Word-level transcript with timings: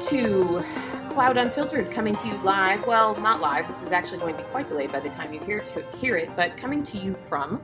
to 0.00 0.62
Cloud 1.10 1.36
Unfiltered 1.36 1.90
coming 1.90 2.14
to 2.14 2.26
you 2.26 2.34
live. 2.38 2.86
Well, 2.86 3.14
not 3.20 3.42
live. 3.42 3.68
This 3.68 3.82
is 3.82 3.92
actually 3.92 4.18
going 4.18 4.34
to 4.34 4.42
be 4.42 4.48
quite 4.48 4.66
delayed 4.66 4.90
by 4.90 5.00
the 5.00 5.10
time 5.10 5.32
you 5.34 5.40
hear 5.40 5.60
to 5.60 5.84
hear 5.96 6.16
it, 6.16 6.34
but 6.36 6.56
coming 6.56 6.82
to 6.84 6.96
you 6.96 7.14
from 7.14 7.62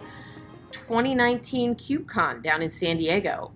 2019 0.71 1.75
KubeCon 1.77 2.43
down 2.43 2.61
in 2.61 2.71
San 2.71 2.99
Diego. 2.99 3.53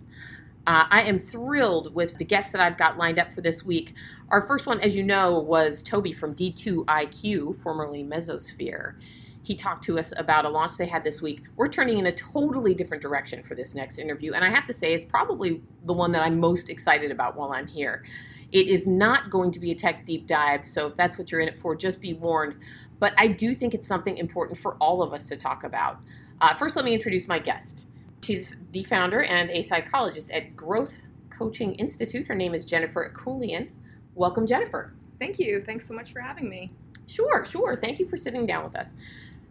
Uh, 0.66 0.84
I 0.88 1.02
am 1.02 1.18
thrilled 1.18 1.94
with 1.94 2.16
the 2.16 2.24
guests 2.24 2.52
that 2.52 2.62
I've 2.62 2.78
got 2.78 2.96
lined 2.96 3.18
up 3.18 3.30
for 3.30 3.42
this 3.42 3.62
week. 3.62 3.94
Our 4.30 4.40
first 4.40 4.66
one, 4.66 4.80
as 4.80 4.96
you 4.96 5.02
know, 5.02 5.40
was 5.40 5.82
Toby 5.82 6.12
from 6.12 6.34
D2IQ, 6.34 7.56
formerly 7.62 8.02
Mesosphere. 8.02 8.94
He 9.42 9.54
talked 9.54 9.84
to 9.84 9.98
us 9.98 10.12
about 10.16 10.44
a 10.44 10.48
launch 10.48 10.76
they 10.76 10.86
had 10.86 11.04
this 11.04 11.20
week. 11.20 11.42
We're 11.56 11.68
turning 11.68 11.98
in 11.98 12.06
a 12.06 12.12
totally 12.12 12.74
different 12.74 13.02
direction 13.02 13.42
for 13.42 13.54
this 13.54 13.74
next 13.74 13.98
interview, 13.98 14.32
and 14.32 14.44
I 14.44 14.50
have 14.50 14.64
to 14.66 14.72
say, 14.72 14.94
it's 14.94 15.04
probably 15.04 15.62
the 15.84 15.92
one 15.92 16.12
that 16.12 16.22
I'm 16.22 16.38
most 16.38 16.70
excited 16.70 17.10
about 17.10 17.36
while 17.36 17.52
I'm 17.52 17.66
here. 17.66 18.04
It 18.52 18.68
is 18.68 18.86
not 18.86 19.30
going 19.30 19.50
to 19.52 19.60
be 19.60 19.70
a 19.70 19.74
tech 19.74 20.04
deep 20.04 20.26
dive, 20.26 20.66
so 20.66 20.86
if 20.86 20.96
that's 20.96 21.18
what 21.18 21.30
you're 21.30 21.40
in 21.40 21.48
it 21.48 21.58
for, 21.60 21.76
just 21.76 22.00
be 22.00 22.14
warned. 22.14 22.56
But 22.98 23.14
I 23.16 23.28
do 23.28 23.54
think 23.54 23.74
it's 23.74 23.86
something 23.86 24.16
important 24.18 24.58
for 24.58 24.76
all 24.76 25.02
of 25.02 25.12
us 25.12 25.26
to 25.28 25.36
talk 25.36 25.64
about. 25.64 25.98
Uh, 26.40 26.54
first, 26.54 26.76
let 26.76 26.84
me 26.84 26.92
introduce 26.94 27.28
my 27.28 27.38
guest. 27.38 27.86
She's 28.22 28.56
the 28.72 28.82
founder 28.84 29.22
and 29.22 29.50
a 29.50 29.62
psychologist 29.62 30.30
at 30.30 30.54
Growth 30.56 31.06
Coaching 31.30 31.74
Institute. 31.76 32.26
Her 32.28 32.34
name 32.34 32.54
is 32.54 32.64
Jennifer 32.64 33.10
Akullian. 33.10 33.70
Welcome, 34.14 34.46
Jennifer. 34.46 34.94
Thank 35.18 35.38
you. 35.38 35.62
Thanks 35.64 35.86
so 35.86 35.94
much 35.94 36.12
for 36.12 36.20
having 36.20 36.48
me. 36.48 36.72
Sure, 37.06 37.44
sure. 37.44 37.78
Thank 37.80 37.98
you 37.98 38.06
for 38.06 38.16
sitting 38.16 38.46
down 38.46 38.64
with 38.64 38.76
us. 38.76 38.94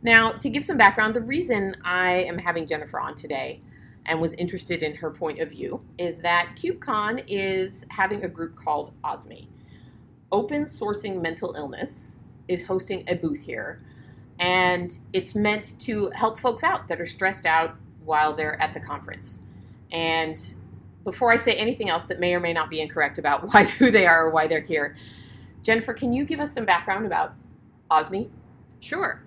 Now, 0.02 0.32
to 0.32 0.50
give 0.50 0.64
some 0.64 0.78
background, 0.78 1.14
the 1.14 1.22
reason 1.22 1.76
I 1.84 2.24
am 2.24 2.38
having 2.38 2.66
Jennifer 2.66 3.00
on 3.00 3.16
today 3.16 3.60
and 4.06 4.20
was 4.20 4.34
interested 4.36 4.84
in 4.84 4.96
her 4.96 5.12
point 5.12 5.40
of 5.40 5.50
view 5.52 5.82
is 5.98 6.20
that 6.20 6.54
KubeCon 6.56 7.24
is 7.28 7.86
having 7.90 8.24
a 8.26 8.28
group 8.28 8.56
called 8.56 8.94
OSMI. 9.04 9.48
Open 10.32 10.66
Sourcing 10.66 11.22
Mental 11.22 11.54
Illness 11.58 12.20
is 12.48 12.66
hosting 12.66 13.04
a 13.08 13.16
booth 13.16 13.42
here, 13.42 13.82
and 14.40 15.00
it's 15.14 15.36
meant 15.36 15.80
to 15.80 16.10
help 16.16 16.40
folks 16.40 16.64
out 16.64 16.88
that 16.88 17.00
are 17.02 17.06
stressed 17.06 17.46
out 17.46 17.76
while 18.06 18.36
they're 18.36 18.62
at 18.62 18.74
the 18.74 18.80
conference. 18.80 19.42
And 19.92 20.40
before 21.04 21.32
I 21.32 21.38
say 21.38 21.54
anything 21.54 21.90
else 21.90 22.06
that 22.06 22.20
may 22.20 22.34
or 22.36 22.40
may 22.40 22.54
not 22.54 22.70
be 22.70 22.82
incorrect 22.82 23.18
about 23.18 23.44
why 23.54 23.66
who 23.66 23.92
they 23.92 24.06
are 24.08 24.28
or 24.28 24.30
why 24.32 24.48
they're 24.48 24.62
here, 24.62 24.96
Jennifer, 25.64 25.94
can 25.94 26.14
you 26.14 26.26
give 26.26 26.40
us 26.40 26.54
some 26.54 26.66
background 26.66 27.06
about 27.06 27.34
OSMI? 27.92 28.30
Sure. 28.80 29.22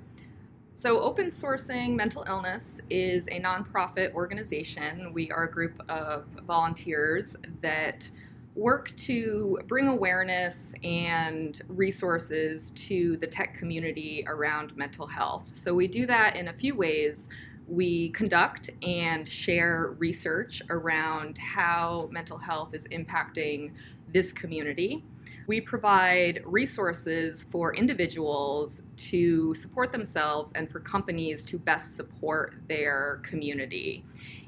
So, 0.75 1.01
Open 1.01 1.31
Sourcing 1.31 1.95
Mental 1.95 2.25
Illness 2.27 2.81
is 2.89 3.29
a 3.29 3.39
nonprofit 3.39 4.15
organization. 4.15 5.13
We 5.13 5.31
are 5.31 5.45
a 5.45 5.51
group 5.51 5.81
of 5.91 6.25
volunteers 6.47 7.37
that 7.61 8.11
work 8.55 8.97
to 8.97 9.61
bring 9.69 9.89
awareness 9.89 10.75
and 10.83 11.61
resources 11.69 12.71
to 12.71 13.19
the 13.19 13.27
tech 13.27 13.55
community 13.55 14.25
around 14.27 14.75
mental 14.75 15.07
health. 15.07 15.51
So, 15.53 15.75
we 15.75 15.87
do 15.87 16.07
that 16.07 16.37
in 16.37 16.49
a 16.49 16.53
few 16.55 16.75
ways. 16.75 17.29
We 17.69 18.09
conduct 18.09 18.71
and 18.83 19.29
share 19.29 19.95
research 19.99 20.63
around 20.71 21.37
how 21.37 22.09
mental 22.11 22.39
health 22.39 22.73
is 22.73 22.89
impacting 22.89 23.73
this 24.11 24.33
community. 24.33 25.05
We 25.47 25.61
provide 25.61 26.43
resources 26.45 27.45
for 27.51 27.75
individuals 27.75 28.83
to 28.97 29.55
support 29.55 29.93
themselves 29.93 30.53
and 30.55 30.71
for 30.71 30.81
companies 30.81 31.45
to 31.47 31.59
best 31.59 31.97
support 31.97 32.55
their 32.69 33.21
community. 33.23 34.05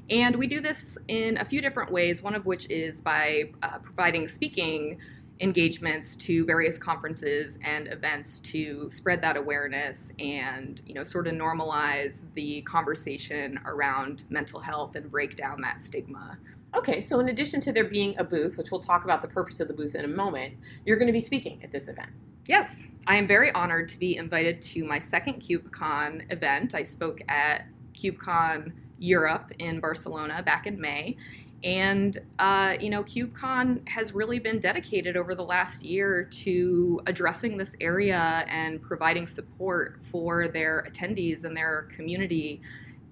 And 0.09 0.35
we 0.35 0.47
do 0.47 0.61
this 0.61 0.97
in 1.07 1.37
a 1.37 1.45
few 1.45 1.61
different 1.61 1.91
ways, 1.91 2.21
one 2.21 2.35
of 2.35 2.45
which 2.45 2.69
is 2.69 3.01
by 3.01 3.49
uh, 3.63 3.79
providing 3.79 4.27
speaking 4.27 4.99
engagements 5.41 6.15
to 6.15 6.45
various 6.45 6.77
conferences 6.77 7.59
and 7.63 7.91
events 7.91 8.39
to 8.39 8.89
spread 8.89 9.21
that 9.21 9.35
awareness 9.35 10.11
and 10.19 10.81
you 10.85 10.93
know 10.93 11.03
sort 11.03 11.27
of 11.27 11.33
normalize 11.33 12.21
the 12.35 12.61
conversation 12.61 13.59
around 13.65 14.23
mental 14.29 14.61
health 14.61 14.95
and 14.95 15.11
break 15.11 15.35
down 15.35 15.59
that 15.59 15.79
stigma 15.79 16.37
Okay, 16.75 16.99
so 16.99 17.19
in 17.19 17.29
addition 17.29 17.61
to 17.61 17.71
there 17.71 17.85
being 17.85 18.17
a 18.17 18.23
booth, 18.23 18.57
which 18.57 18.69
we'll 18.69 18.81
talk 18.81 19.05
about 19.05 19.21
the 19.21 19.29
purpose 19.29 19.61
of 19.61 19.69
the 19.69 19.73
booth 19.73 19.95
in 19.95 20.03
a 20.03 20.09
moment, 20.09 20.55
you're 20.85 20.97
going 20.97 21.07
to 21.07 21.13
be 21.13 21.21
speaking 21.21 21.63
at 21.63 21.71
this 21.71 21.87
event. 21.87 22.11
Yes, 22.47 22.85
I 23.07 23.15
am 23.15 23.27
very 23.27 23.51
honored 23.53 23.87
to 23.89 23.97
be 23.97 24.17
invited 24.17 24.61
to 24.63 24.83
my 24.83 24.99
second 24.99 25.35
KubeCon 25.41 26.31
event. 26.31 26.75
I 26.75 26.83
spoke 26.83 27.21
at 27.29 27.67
KubeCon 27.95 28.73
Europe 28.99 29.51
in 29.59 29.79
Barcelona 29.79 30.43
back 30.43 30.67
in 30.67 30.79
May. 30.79 31.15
And, 31.63 32.19
uh, 32.39 32.75
you 32.79 32.89
know, 32.89 33.03
KubeCon 33.03 33.87
has 33.87 34.13
really 34.13 34.37
been 34.37 34.59
dedicated 34.59 35.15
over 35.15 35.33
the 35.33 35.43
last 35.43 35.81
year 35.81 36.25
to 36.25 37.01
addressing 37.07 37.57
this 37.57 37.75
area 37.79 38.45
and 38.47 38.81
providing 38.81 39.27
support 39.27 40.01
for 40.11 40.49
their 40.49 40.87
attendees 40.91 41.45
and 41.45 41.55
their 41.55 41.87
community 41.95 42.61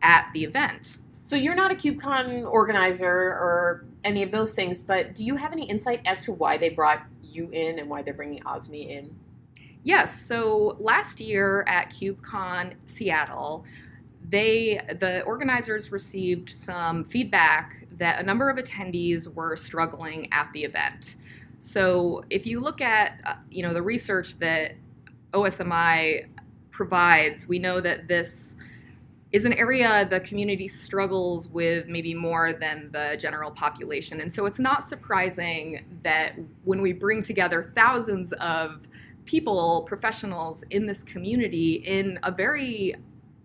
at 0.02 0.30
the 0.34 0.44
event. 0.44 0.98
So 1.24 1.38
you're 1.38 1.56
not 1.56 1.72
a 1.72 1.76
KubeCon 1.76 2.46
organizer 2.52 3.08
or 3.08 3.86
any 4.04 4.24
of 4.24 4.32
those 4.32 4.54
things, 4.54 4.82
but 4.82 5.16
do 5.16 5.24
you 5.24 5.36
have 5.36 5.54
any 5.54 5.64
insight 5.64 6.02
as 6.06 6.20
to 6.22 6.34
why 6.34 6.58
they 6.58 6.68
brought 6.70 7.02
you 7.24 7.50
in 7.52 7.80
and 7.80 7.90
why 7.90 8.02
they're 8.02 8.14
bringing 8.14 8.44
Osmi 8.44 8.90
in? 8.90 9.16
Yes. 9.84 10.22
So 10.26 10.76
last 10.80 11.22
year 11.22 11.64
at 11.68 11.90
KubeCon 11.92 12.74
Seattle, 12.86 13.64
they 14.30 14.82
the 15.00 15.22
organizers 15.24 15.92
received 15.92 16.50
some 16.50 17.06
feedback 17.06 17.86
that 17.98 18.20
a 18.20 18.24
number 18.24 18.50
of 18.50 18.58
attendees 18.58 19.34
were 19.34 19.56
struggling 19.56 20.32
at 20.32 20.52
the 20.54 20.64
event. 20.64 21.16
So 21.60 22.26
if 22.30 22.46
you 22.46 22.60
look 22.60 22.82
at 22.82 23.22
uh, 23.26 23.36
you 23.50 23.64
know 23.64 23.74
the 23.74 23.82
research 23.82 24.38
that 24.40 24.74
OSMI 25.34 26.28
provides, 26.72 27.48
we 27.48 27.60
know 27.60 27.80
that 27.80 28.08
this 28.08 28.56
is 29.34 29.46
an 29.46 29.54
area 29.54 30.08
the 30.12 30.20
community 30.20 30.68
struggles 30.68 31.50
with 31.50 31.88
maybe 31.88 32.14
more 32.14 32.54
than 32.54 32.90
the 32.92 33.18
general 33.20 33.50
population. 33.50 34.22
And 34.22 34.32
so 34.32 34.46
it's 34.46 34.60
not 34.60 34.84
surprising 34.84 35.86
that 36.04 36.36
when 36.64 36.82
we 36.82 36.94
bring 36.94 37.24
together 37.24 37.72
thousands 37.76 38.32
of 38.34 38.88
people, 39.26 39.86
professionals 39.88 40.64
in 40.70 40.86
this 40.86 41.02
community 41.02 41.84
in 41.86 42.20
a 42.22 42.32
very 42.32 42.96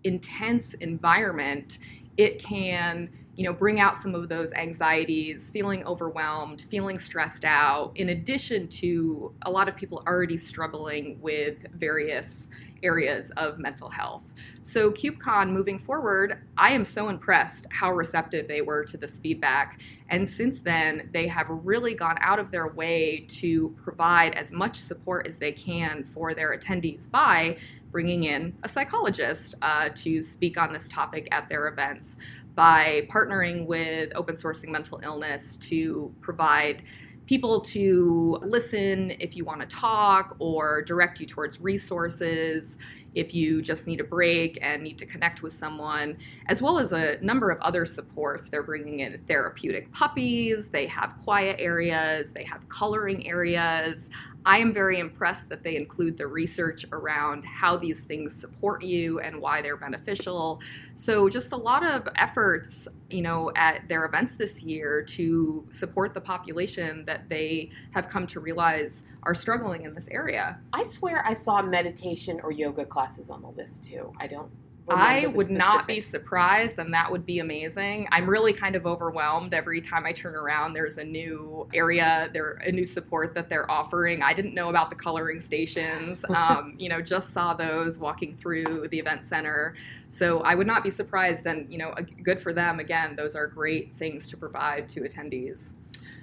intense 0.03 0.75
environment, 0.75 1.79
it 2.17 2.37
can 2.39 3.09
you 3.35 3.45
know 3.45 3.53
bring 3.53 3.79
out 3.79 3.95
some 3.95 4.13
of 4.13 4.27
those 4.27 4.51
anxieties 4.51 5.49
feeling 5.51 5.81
overwhelmed 5.85 6.65
feeling 6.69 6.99
stressed 6.99 7.45
out 7.45 7.93
in 7.95 8.09
addition 8.09 8.67
to 8.67 9.33
a 9.43 9.49
lot 9.49 9.69
of 9.69 9.77
people 9.77 10.03
already 10.05 10.37
struggling 10.37 11.17
with 11.21 11.55
various 11.75 12.49
areas 12.83 13.31
of 13.37 13.59
mental 13.59 13.89
health 13.89 14.23
so, 14.61 14.91
KubeCon 14.91 15.49
moving 15.49 15.79
forward, 15.79 16.43
I 16.57 16.71
am 16.71 16.83
so 16.83 17.09
impressed 17.09 17.65
how 17.71 17.91
receptive 17.93 18.47
they 18.47 18.61
were 18.61 18.83
to 18.85 18.97
this 18.97 19.17
feedback. 19.17 19.79
And 20.09 20.27
since 20.27 20.59
then, 20.59 21.09
they 21.13 21.27
have 21.27 21.47
really 21.49 21.93
gone 21.93 22.17
out 22.19 22.39
of 22.39 22.51
their 22.51 22.67
way 22.67 23.25
to 23.29 23.75
provide 23.81 24.35
as 24.35 24.51
much 24.51 24.77
support 24.77 25.27
as 25.27 25.37
they 25.37 25.53
can 25.53 26.03
for 26.03 26.33
their 26.33 26.57
attendees 26.57 27.09
by 27.09 27.57
bringing 27.91 28.25
in 28.25 28.55
a 28.63 28.69
psychologist 28.69 29.55
uh, 29.61 29.89
to 29.95 30.21
speak 30.21 30.57
on 30.57 30.73
this 30.73 30.89
topic 30.89 31.27
at 31.31 31.47
their 31.47 31.67
events, 31.69 32.17
by 32.53 33.07
partnering 33.09 33.65
with 33.65 34.11
Open 34.15 34.35
Sourcing 34.35 34.69
Mental 34.69 34.99
Illness 35.03 35.55
to 35.57 36.13
provide 36.19 36.83
people 37.29 37.61
to 37.61 38.39
listen 38.41 39.13
if 39.19 39.35
you 39.35 39.45
want 39.45 39.61
to 39.61 39.67
talk 39.67 40.35
or 40.39 40.81
direct 40.81 41.19
you 41.19 41.27
towards 41.27 41.61
resources 41.61 42.79
if 43.13 43.35
you 43.35 43.61
just 43.61 43.85
need 43.85 43.99
a 43.99 44.03
break 44.03 44.57
and 44.63 44.81
need 44.83 44.97
to 44.97 45.05
connect 45.05 45.43
with 45.43 45.53
someone, 45.53 46.17
as 46.47 46.59
well 46.61 46.79
as 46.79 46.91
a 46.91 47.17
number 47.21 47.51
of 47.51 47.59
other 47.61 47.85
supports. 47.85 48.49
They're 48.49 48.63
bringing 48.63 48.99
in 48.99 49.19
therapeutic 49.27 49.91
puppies, 49.91 50.67
they 50.69 50.87
have 50.87 51.17
quiet 51.23 51.57
areas, 51.59 52.31
they 52.31 52.43
have 52.45 52.67
coloring 52.69 53.27
areas. 53.27 54.09
I 54.45 54.59
am 54.59 54.73
very 54.73 54.99
impressed 54.99 55.49
that 55.49 55.63
they 55.63 55.75
include 55.75 56.17
the 56.17 56.27
research 56.27 56.85
around 56.91 57.43
how 57.43 57.77
these 57.77 58.03
things 58.03 58.33
support 58.33 58.83
you 58.83 59.19
and 59.19 59.39
why 59.39 59.61
they're 59.61 59.77
beneficial. 59.77 60.61
So 60.95 61.29
just 61.29 61.51
a 61.51 61.57
lot 61.57 61.85
of 61.85 62.07
efforts, 62.15 62.87
you 63.09 63.21
know, 63.21 63.51
at 63.55 63.87
their 63.87 64.05
events 64.05 64.35
this 64.35 64.63
year 64.63 65.03
to 65.03 65.67
support 65.71 66.13
the 66.13 66.21
population 66.21 67.03
that 67.05 67.27
they 67.29 67.69
have 67.91 68.07
come 68.07 68.25
to 68.27 68.39
realize 68.39 69.03
are 69.23 69.35
struggling 69.35 69.83
in 69.83 69.93
this 69.93 70.07
area. 70.09 70.59
I 70.73 70.83
swear 70.83 71.25
I 71.25 71.33
saw 71.33 71.61
meditation 71.61 72.39
or 72.41 72.51
yoga 72.51 72.85
classes 72.85 73.29
on 73.29 73.41
the 73.41 73.49
list 73.49 73.83
too. 73.83 74.13
I 74.19 74.27
don't 74.27 74.49
I 74.89 75.27
would 75.27 75.49
not 75.49 75.87
be 75.87 76.01
surprised, 76.01 76.79
and 76.79 76.93
that 76.93 77.11
would 77.11 77.25
be 77.25 77.39
amazing. 77.39 78.07
I'm 78.11 78.29
really 78.29 78.53
kind 78.53 78.75
of 78.75 78.85
overwhelmed 78.85 79.53
every 79.53 79.81
time 79.81 80.05
I 80.05 80.11
turn 80.11 80.35
around. 80.35 80.73
There's 80.73 80.97
a 80.97 81.03
new 81.03 81.67
area, 81.73 82.29
there 82.33 82.53
a 82.65 82.71
new 82.71 82.85
support 82.85 83.33
that 83.35 83.49
they're 83.49 83.69
offering. 83.69 84.21
I 84.21 84.33
didn't 84.33 84.53
know 84.53 84.69
about 84.69 84.89
the 84.89 84.95
coloring 84.95 85.41
stations. 85.41 86.25
Um, 86.39 86.75
you 86.77 86.87
know, 86.89 87.01
just 87.01 87.31
saw 87.31 87.53
those 87.53 87.99
walking 87.99 88.37
through 88.37 88.87
the 88.91 88.99
event 88.99 89.25
center. 89.25 89.75
So 90.07 90.39
I 90.41 90.55
would 90.55 90.67
not 90.67 90.83
be 90.83 90.89
surprised. 90.89 91.45
And 91.45 91.69
you 91.69 91.77
know, 91.77 91.93
good 92.23 92.41
for 92.41 92.53
them. 92.53 92.79
Again, 92.79 93.15
those 93.15 93.35
are 93.35 93.45
great 93.45 93.93
things 93.93 94.29
to 94.29 94.37
provide 94.37 94.87
to 94.89 95.01
attendees. 95.01 95.73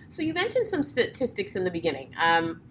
So 0.09 0.23
you 0.23 0.33
mentioned 0.33 0.67
some 0.67 0.83
statistics 0.83 1.57
in 1.57 1.65
the 1.65 1.71
beginning. 1.71 2.15
Um, 2.23 2.63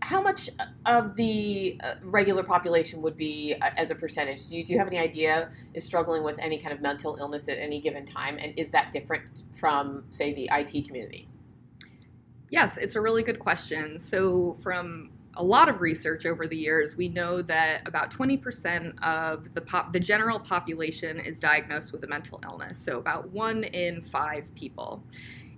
how 0.00 0.20
much 0.20 0.50
of 0.86 1.16
the 1.16 1.78
uh, 1.82 1.94
regular 2.02 2.42
population 2.42 3.00
would 3.02 3.16
be 3.16 3.54
uh, 3.60 3.70
as 3.76 3.90
a 3.90 3.94
percentage? 3.94 4.46
Do 4.46 4.56
you, 4.56 4.64
do 4.64 4.72
you 4.72 4.78
have 4.78 4.86
any 4.86 4.98
idea 4.98 5.50
is 5.74 5.84
struggling 5.84 6.22
with 6.22 6.38
any 6.38 6.58
kind 6.58 6.72
of 6.72 6.80
mental 6.80 7.16
illness 7.16 7.48
at 7.48 7.58
any 7.58 7.80
given 7.80 8.04
time, 8.04 8.38
and 8.38 8.58
is 8.58 8.68
that 8.70 8.92
different 8.92 9.42
from, 9.54 10.04
say, 10.10 10.32
the 10.32 10.48
IT 10.52 10.86
community? 10.86 11.28
Yes, 12.50 12.76
it's 12.76 12.96
a 12.96 13.00
really 13.00 13.22
good 13.22 13.38
question. 13.38 13.98
So, 13.98 14.56
from 14.62 15.10
a 15.36 15.42
lot 15.42 15.70
of 15.70 15.80
research 15.80 16.26
over 16.26 16.46
the 16.46 16.56
years, 16.56 16.96
we 16.96 17.08
know 17.08 17.40
that 17.40 17.88
about 17.88 18.10
20% 18.10 19.02
of 19.02 19.54
the 19.54 19.62
pop, 19.62 19.92
the 19.92 20.00
general 20.00 20.38
population 20.38 21.18
is 21.18 21.40
diagnosed 21.40 21.92
with 21.92 22.04
a 22.04 22.06
mental 22.06 22.40
illness. 22.44 22.78
So, 22.78 22.98
about 22.98 23.30
one 23.30 23.64
in 23.64 24.02
five 24.02 24.54
people. 24.54 25.02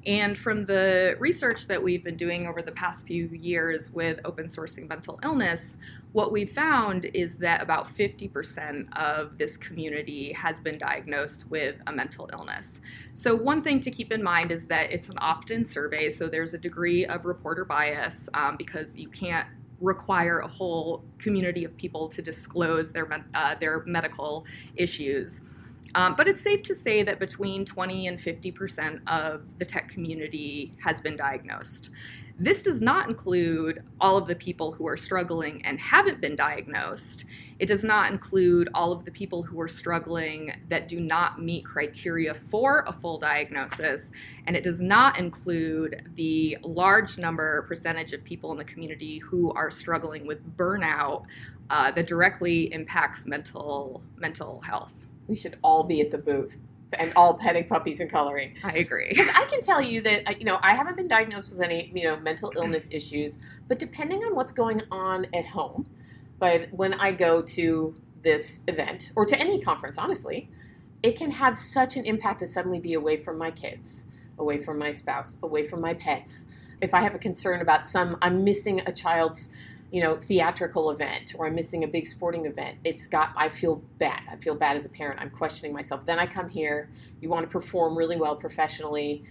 And 0.06 0.38
from 0.38 0.66
the 0.66 1.16
research 1.18 1.66
that 1.68 1.82
we've 1.82 2.04
been 2.04 2.16
doing 2.16 2.46
over 2.46 2.60
the 2.60 2.72
past 2.72 3.06
few 3.06 3.28
years 3.28 3.90
with 3.90 4.20
open 4.24 4.46
sourcing 4.46 4.86
mental 4.88 5.18
illness, 5.22 5.78
what 6.12 6.30
we've 6.30 6.50
found 6.50 7.06
is 7.14 7.36
that 7.38 7.62
about 7.62 7.88
50% 7.88 8.86
of 8.96 9.38
this 9.38 9.56
community 9.56 10.32
has 10.32 10.60
been 10.60 10.78
diagnosed 10.78 11.48
with 11.48 11.76
a 11.86 11.92
mental 11.92 12.28
illness. 12.32 12.80
So, 13.14 13.34
one 13.34 13.62
thing 13.62 13.80
to 13.80 13.90
keep 13.90 14.12
in 14.12 14.22
mind 14.22 14.52
is 14.52 14.66
that 14.66 14.92
it's 14.92 15.08
an 15.08 15.16
opt 15.20 15.50
in 15.50 15.64
survey, 15.64 16.10
so 16.10 16.28
there's 16.28 16.54
a 16.54 16.58
degree 16.58 17.06
of 17.06 17.24
reporter 17.24 17.64
bias 17.64 18.28
um, 18.34 18.56
because 18.56 18.96
you 18.96 19.08
can't 19.08 19.48
require 19.80 20.40
a 20.40 20.48
whole 20.48 21.04
community 21.18 21.64
of 21.64 21.76
people 21.76 22.08
to 22.08 22.22
disclose 22.22 22.92
their, 22.92 23.08
uh, 23.34 23.54
their 23.56 23.82
medical 23.86 24.44
issues. 24.76 25.42
Um, 25.94 26.16
but 26.16 26.26
it's 26.26 26.40
safe 26.40 26.62
to 26.64 26.74
say 26.74 27.02
that 27.04 27.18
between 27.20 27.64
20 27.64 28.08
and 28.08 28.18
50% 28.18 29.00
of 29.06 29.42
the 29.58 29.64
tech 29.64 29.88
community 29.88 30.74
has 30.82 31.00
been 31.00 31.16
diagnosed. 31.16 31.90
This 32.36 32.64
does 32.64 32.82
not 32.82 33.08
include 33.08 33.84
all 34.00 34.16
of 34.16 34.26
the 34.26 34.34
people 34.34 34.72
who 34.72 34.88
are 34.88 34.96
struggling 34.96 35.64
and 35.64 35.78
haven't 35.78 36.20
been 36.20 36.34
diagnosed. 36.34 37.26
It 37.60 37.66
does 37.66 37.84
not 37.84 38.10
include 38.10 38.68
all 38.74 38.90
of 38.90 39.04
the 39.04 39.12
people 39.12 39.44
who 39.44 39.60
are 39.60 39.68
struggling 39.68 40.52
that 40.68 40.88
do 40.88 40.98
not 40.98 41.40
meet 41.40 41.64
criteria 41.64 42.34
for 42.34 42.84
a 42.88 42.92
full 42.92 43.18
diagnosis. 43.18 44.10
And 44.48 44.56
it 44.56 44.64
does 44.64 44.80
not 44.80 45.16
include 45.16 46.10
the 46.16 46.58
large 46.64 47.18
number, 47.18 47.62
percentage 47.62 48.12
of 48.12 48.24
people 48.24 48.50
in 48.50 48.58
the 48.58 48.64
community 48.64 49.18
who 49.18 49.52
are 49.52 49.70
struggling 49.70 50.26
with 50.26 50.56
burnout 50.56 51.26
uh, 51.70 51.92
that 51.92 52.08
directly 52.08 52.72
impacts 52.72 53.26
mental, 53.26 54.02
mental 54.18 54.60
health 54.62 55.03
we 55.26 55.36
should 55.36 55.58
all 55.62 55.84
be 55.84 56.00
at 56.00 56.10
the 56.10 56.18
booth 56.18 56.56
and 56.98 57.12
all 57.16 57.34
petting 57.34 57.66
puppies 57.66 58.00
and 58.00 58.10
coloring. 58.10 58.54
I 58.62 58.72
agree. 58.78 59.08
Because 59.10 59.28
I 59.34 59.44
can 59.46 59.60
tell 59.60 59.80
you 59.80 60.00
that 60.02 60.40
you 60.40 60.46
know 60.46 60.58
I 60.62 60.74
haven't 60.74 60.96
been 60.96 61.08
diagnosed 61.08 61.50
with 61.50 61.60
any 61.60 61.92
you 61.94 62.04
know 62.04 62.16
mental 62.18 62.50
mm-hmm. 62.50 62.62
illness 62.62 62.88
issues, 62.90 63.38
but 63.68 63.78
depending 63.78 64.24
on 64.24 64.34
what's 64.34 64.52
going 64.52 64.82
on 64.90 65.26
at 65.34 65.46
home, 65.46 65.86
but 66.38 66.68
when 66.72 66.94
I 66.94 67.12
go 67.12 67.42
to 67.42 67.94
this 68.22 68.62
event 68.68 69.12
or 69.16 69.26
to 69.26 69.38
any 69.38 69.60
conference, 69.60 69.98
honestly, 69.98 70.50
it 71.02 71.16
can 71.16 71.30
have 71.30 71.56
such 71.56 71.96
an 71.96 72.04
impact 72.04 72.40
to 72.40 72.46
suddenly 72.46 72.80
be 72.80 72.94
away 72.94 73.16
from 73.16 73.36
my 73.36 73.50
kids, 73.50 74.06
away 74.38 74.58
from 74.58 74.78
my 74.78 74.90
spouse, 74.90 75.36
away 75.42 75.62
from 75.62 75.80
my 75.80 75.94
pets. 75.94 76.46
If 76.80 76.94
I 76.94 77.00
have 77.00 77.14
a 77.14 77.18
concern 77.18 77.60
about 77.60 77.86
some, 77.86 78.16
I'm 78.22 78.42
missing 78.42 78.80
a 78.86 78.92
child's 78.92 79.50
you 79.94 80.00
know, 80.00 80.16
theatrical 80.16 80.90
event 80.90 81.36
or 81.38 81.46
I'm 81.46 81.54
missing 81.54 81.84
a 81.84 81.86
big 81.86 82.04
sporting 82.08 82.46
event, 82.46 82.78
it's 82.82 83.06
got, 83.06 83.30
I 83.36 83.48
feel 83.48 83.76
bad. 84.00 84.22
I 84.28 84.34
feel 84.34 84.56
bad 84.56 84.76
as 84.76 84.84
a 84.84 84.88
parent. 84.88 85.20
I'm 85.20 85.30
questioning 85.30 85.72
myself. 85.72 86.04
Then 86.04 86.18
I 86.18 86.26
come 86.26 86.48
here, 86.48 86.90
you 87.20 87.28
want 87.28 87.44
to 87.44 87.48
perform 87.48 87.96
really 87.96 88.16
well 88.16 88.34
professionally. 88.34 89.22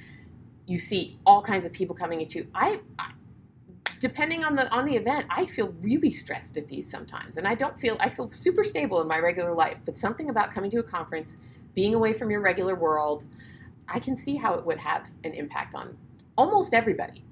You 0.66 0.78
see 0.78 1.20
all 1.26 1.42
kinds 1.42 1.66
of 1.66 1.74
people 1.74 1.94
coming 1.94 2.22
at 2.22 2.34
you. 2.34 2.48
I, 2.56 2.80
I 2.98 3.12
depending 4.00 4.46
on 4.46 4.56
the 4.56 4.70
on 4.70 4.86
the 4.86 4.96
event, 4.96 5.26
I 5.30 5.46
feel 5.46 5.76
really 5.82 6.12
stressed 6.12 6.56
at 6.56 6.70
these 6.70 6.90
sometimes. 6.90 7.36
And 7.36 7.46
I 7.46 7.56
don't 7.56 7.78
feel 7.78 7.98
I 8.00 8.08
feel 8.08 8.30
super 8.30 8.64
stable 8.64 9.02
in 9.02 9.08
my 9.10 9.20
regular 9.20 9.54
life, 9.54 9.80
but 9.84 9.98
something 9.98 10.30
about 10.30 10.54
coming 10.54 10.72
to 10.72 10.80
a 10.80 10.84
conference, 10.84 11.36
being 11.76 11.94
away 11.94 12.14
from 12.14 12.32
your 12.32 12.40
regular 12.40 12.76
world, 12.76 13.26
I 13.90 14.00
can 14.00 14.16
see 14.16 14.38
how 14.38 14.54
it 14.54 14.66
would 14.66 14.78
have 14.78 15.10
an 15.26 15.34
impact 15.34 15.76
on 15.76 15.98
almost 16.38 16.74
everybody. 16.74 17.26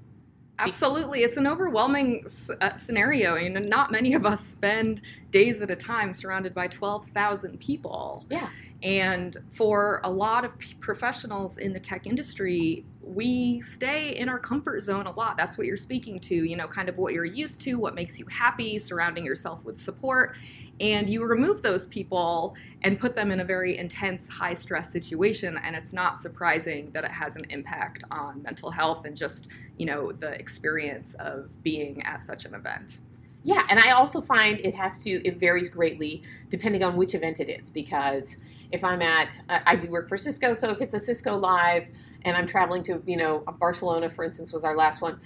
Absolutely. 0.68 1.22
It's 1.22 1.36
an 1.36 1.46
overwhelming 1.46 2.26
uh, 2.60 2.74
scenario. 2.74 3.36
And 3.36 3.68
not 3.68 3.90
many 3.90 4.14
of 4.14 4.24
us 4.26 4.44
spend 4.44 5.02
days 5.30 5.60
at 5.60 5.70
a 5.70 5.76
time 5.76 6.12
surrounded 6.12 6.54
by 6.54 6.68
12,000 6.68 7.58
people. 7.60 8.24
Yeah. 8.30 8.48
And 8.82 9.36
for 9.52 10.00
a 10.02 10.10
lot 10.10 10.44
of 10.44 10.52
professionals 10.80 11.58
in 11.58 11.72
the 11.72 11.78
tech 11.78 12.06
industry, 12.06 12.84
we 13.00 13.60
stay 13.60 14.16
in 14.16 14.28
our 14.28 14.38
comfort 14.38 14.82
zone 14.82 15.06
a 15.06 15.12
lot. 15.12 15.36
That's 15.36 15.56
what 15.56 15.66
you're 15.66 15.76
speaking 15.76 16.18
to, 16.20 16.34
you 16.34 16.56
know, 16.56 16.66
kind 16.66 16.88
of 16.88 16.98
what 16.98 17.12
you're 17.12 17.24
used 17.24 17.60
to, 17.62 17.74
what 17.74 17.94
makes 17.94 18.18
you 18.18 18.26
happy, 18.26 18.78
surrounding 18.80 19.24
yourself 19.24 19.64
with 19.64 19.78
support 19.78 20.36
and 20.82 21.08
you 21.08 21.24
remove 21.24 21.62
those 21.62 21.86
people 21.86 22.54
and 22.82 22.98
put 22.98 23.14
them 23.14 23.30
in 23.30 23.40
a 23.40 23.44
very 23.44 23.78
intense 23.78 24.28
high 24.28 24.52
stress 24.52 24.90
situation 24.90 25.58
and 25.64 25.74
it's 25.76 25.92
not 25.92 26.16
surprising 26.16 26.90
that 26.92 27.04
it 27.04 27.10
has 27.10 27.36
an 27.36 27.46
impact 27.48 28.02
on 28.10 28.42
mental 28.42 28.70
health 28.70 29.06
and 29.06 29.16
just 29.16 29.48
you 29.78 29.86
know 29.86 30.12
the 30.12 30.32
experience 30.32 31.14
of 31.14 31.48
being 31.62 32.02
at 32.02 32.22
such 32.22 32.44
an 32.44 32.54
event. 32.54 32.98
Yeah 33.44 33.66
and 33.70 33.78
i 33.80 33.90
also 33.90 34.20
find 34.20 34.60
it 34.60 34.74
has 34.76 34.98
to 35.00 35.10
it 35.10 35.40
varies 35.40 35.68
greatly 35.68 36.22
depending 36.48 36.84
on 36.84 36.96
which 36.96 37.14
event 37.14 37.40
it 37.40 37.48
is 37.48 37.70
because 37.70 38.36
if 38.70 38.84
i'm 38.84 39.02
at 39.02 39.40
i 39.48 39.74
do 39.74 39.90
work 39.90 40.08
for 40.08 40.16
cisco 40.16 40.54
so 40.54 40.70
if 40.70 40.80
it's 40.80 40.94
a 40.94 41.00
cisco 41.00 41.36
live 41.36 41.88
and 42.24 42.36
i'm 42.36 42.46
traveling 42.46 42.84
to 42.84 43.02
you 43.04 43.16
know 43.16 43.42
barcelona 43.58 44.08
for 44.08 44.24
instance 44.24 44.52
was 44.52 44.62
our 44.62 44.76
last 44.76 45.02
one 45.02 45.18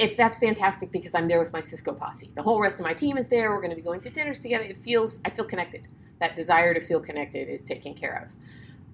it, 0.00 0.16
that's 0.16 0.38
fantastic 0.38 0.90
because 0.90 1.14
I'm 1.14 1.28
there 1.28 1.38
with 1.38 1.52
my 1.52 1.60
Cisco 1.60 1.92
posse. 1.92 2.30
The 2.34 2.42
whole 2.42 2.58
rest 2.58 2.80
of 2.80 2.86
my 2.86 2.94
team 2.94 3.18
is 3.18 3.28
there. 3.28 3.50
We're 3.50 3.60
going 3.60 3.70
to 3.70 3.76
be 3.76 3.82
going 3.82 4.00
to 4.00 4.08
dinners 4.08 4.40
together. 4.40 4.64
It 4.64 4.78
feels, 4.78 5.20
I 5.26 5.30
feel 5.30 5.44
connected. 5.44 5.88
That 6.20 6.34
desire 6.34 6.72
to 6.72 6.80
feel 6.80 7.00
connected 7.00 7.48
is 7.48 7.62
taken 7.62 7.92
care 7.92 8.24
of. 8.24 8.32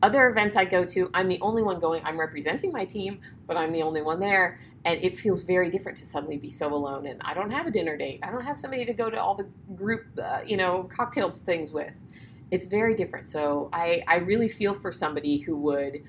Other 0.03 0.29
events 0.29 0.57
I 0.57 0.65
go 0.65 0.85
to, 0.85 1.09
I'm 1.15 1.29
the 1.29 1.39
only 1.43 1.63
one 1.63 1.79
going. 1.79 2.03
I'm 2.05 2.19
representing 2.19 2.73
my 2.73 2.85
team, 2.85 3.21
but 3.47 3.57
I'm 3.57 3.71
the 3.73 3.83
only 3.83 4.03
one 4.03 4.19
there. 4.19 4.59
And 4.85 5.03
it 5.03 5.17
feels 5.17 5.43
very 5.43 5.71
different 5.71 5.97
to 5.99 6.07
suddenly 6.07 6.39
be 6.39 6.51
so 6.51 6.67
alone. 6.67 7.07
And 7.07 7.21
I 7.25 7.35
don't 7.35 7.53
have 7.53 7.67
a 7.67 7.71
dinner 7.71 7.97
date. 7.97 8.19
I 8.25 8.31
don't 8.33 8.45
have 8.45 8.59
somebody 8.59 8.85
to 8.85 8.93
go 8.93 9.09
to 9.09 9.17
all 9.17 9.37
the 9.37 9.49
group, 9.75 10.07
uh, 10.21 10.41
you 10.45 10.57
know, 10.57 10.89
cocktail 10.93 11.31
things 11.31 11.73
with. 11.73 12.03
It's 12.51 12.67
very 12.67 12.95
different. 12.95 13.27
So 13.27 13.69
I, 13.73 14.03
I 14.09 14.17
really 14.17 14.49
feel 14.49 14.75
for 14.75 14.91
somebody 14.91 15.39
who 15.39 15.57
would, 15.59 16.03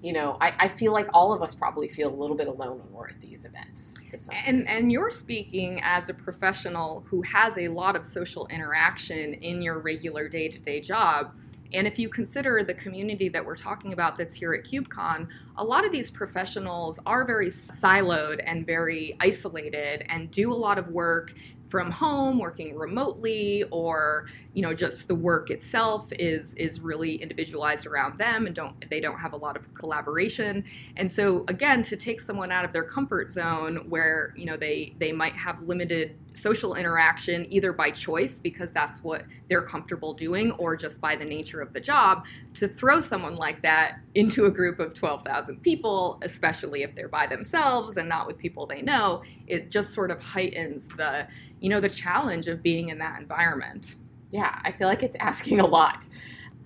you 0.00 0.12
know, 0.12 0.36
I, 0.40 0.52
I 0.60 0.68
feel 0.68 0.92
like 0.92 1.08
all 1.12 1.32
of 1.32 1.42
us 1.42 1.56
probably 1.56 1.88
feel 1.88 2.08
a 2.08 2.16
little 2.16 2.36
bit 2.36 2.46
alone 2.46 2.78
when 2.78 2.92
we're 2.92 3.08
at 3.08 3.20
these 3.20 3.44
events 3.44 4.03
to 4.14 4.24
some 4.24 4.34
and 4.46 4.68
and 4.68 4.90
you're 4.90 5.10
speaking 5.10 5.80
as 5.82 6.08
a 6.08 6.14
professional 6.14 7.04
who 7.08 7.22
has 7.22 7.58
a 7.58 7.68
lot 7.68 7.96
of 7.96 8.06
social 8.06 8.46
interaction 8.48 9.34
in 9.34 9.60
your 9.60 9.78
regular 9.78 10.28
day-to-day 10.28 10.80
job. 10.80 11.34
And 11.72 11.88
if 11.88 11.98
you 11.98 12.08
consider 12.08 12.62
the 12.62 12.74
community 12.74 13.28
that 13.30 13.44
we're 13.44 13.56
talking 13.56 13.94
about 13.94 14.16
that's 14.16 14.34
here 14.34 14.54
at 14.54 14.64
KubeCon, 14.64 15.26
a 15.56 15.64
lot 15.64 15.84
of 15.84 15.90
these 15.90 16.08
professionals 16.08 17.00
are 17.04 17.24
very 17.24 17.48
siloed 17.48 18.40
and 18.46 18.64
very 18.64 19.16
isolated 19.18 20.04
and 20.08 20.30
do 20.30 20.52
a 20.52 20.54
lot 20.54 20.78
of 20.78 20.86
work 20.88 21.34
from 21.68 21.90
home, 21.90 22.38
working 22.38 22.76
remotely, 22.76 23.64
or 23.72 24.26
you 24.54 24.62
know 24.62 24.72
just 24.72 25.08
the 25.08 25.14
work 25.14 25.50
itself 25.50 26.06
is 26.12 26.54
is 26.54 26.80
really 26.80 27.16
individualized 27.16 27.86
around 27.86 28.18
them 28.18 28.46
and 28.46 28.54
don't 28.54 28.88
they 28.88 29.00
don't 29.00 29.18
have 29.18 29.32
a 29.32 29.36
lot 29.36 29.56
of 29.56 29.74
collaboration. 29.74 30.64
And 30.96 31.10
so 31.10 31.44
again, 31.48 31.82
to 31.84 31.96
take 31.96 32.20
someone 32.20 32.52
out 32.52 32.64
of 32.64 32.72
their 32.72 32.84
comfort 32.84 33.32
zone 33.32 33.84
where 33.88 34.32
you 34.36 34.46
know 34.46 34.56
they 34.56 34.94
they 34.98 35.12
might 35.12 35.34
have 35.34 35.60
limited 35.62 36.16
social 36.34 36.74
interaction 36.74 37.46
either 37.52 37.72
by 37.72 37.90
choice 37.90 38.40
because 38.40 38.72
that's 38.72 39.02
what 39.02 39.24
they're 39.48 39.62
comfortable 39.62 40.14
doing 40.14 40.52
or 40.52 40.76
just 40.76 41.00
by 41.00 41.14
the 41.16 41.24
nature 41.24 41.60
of 41.60 41.72
the 41.72 41.80
job 41.80 42.24
to 42.54 42.68
throw 42.68 43.00
someone 43.00 43.36
like 43.36 43.62
that 43.62 43.98
into 44.14 44.46
a 44.46 44.50
group 44.50 44.80
of 44.80 44.94
12,000 44.94 45.62
people 45.62 46.18
especially 46.22 46.82
if 46.82 46.94
they're 46.96 47.08
by 47.08 47.26
themselves 47.26 47.96
and 47.96 48.08
not 48.08 48.26
with 48.26 48.36
people 48.36 48.66
they 48.66 48.82
know 48.82 49.22
it 49.46 49.70
just 49.70 49.92
sort 49.92 50.10
of 50.10 50.20
heightens 50.20 50.88
the 50.96 51.26
you 51.60 51.68
know 51.68 51.80
the 51.80 51.88
challenge 51.88 52.48
of 52.48 52.62
being 52.62 52.88
in 52.88 52.98
that 52.98 53.20
environment 53.20 53.94
yeah 54.34 54.58
i 54.64 54.70
feel 54.70 54.88
like 54.88 55.02
it's 55.02 55.16
asking 55.20 55.60
a 55.60 55.66
lot 55.66 56.06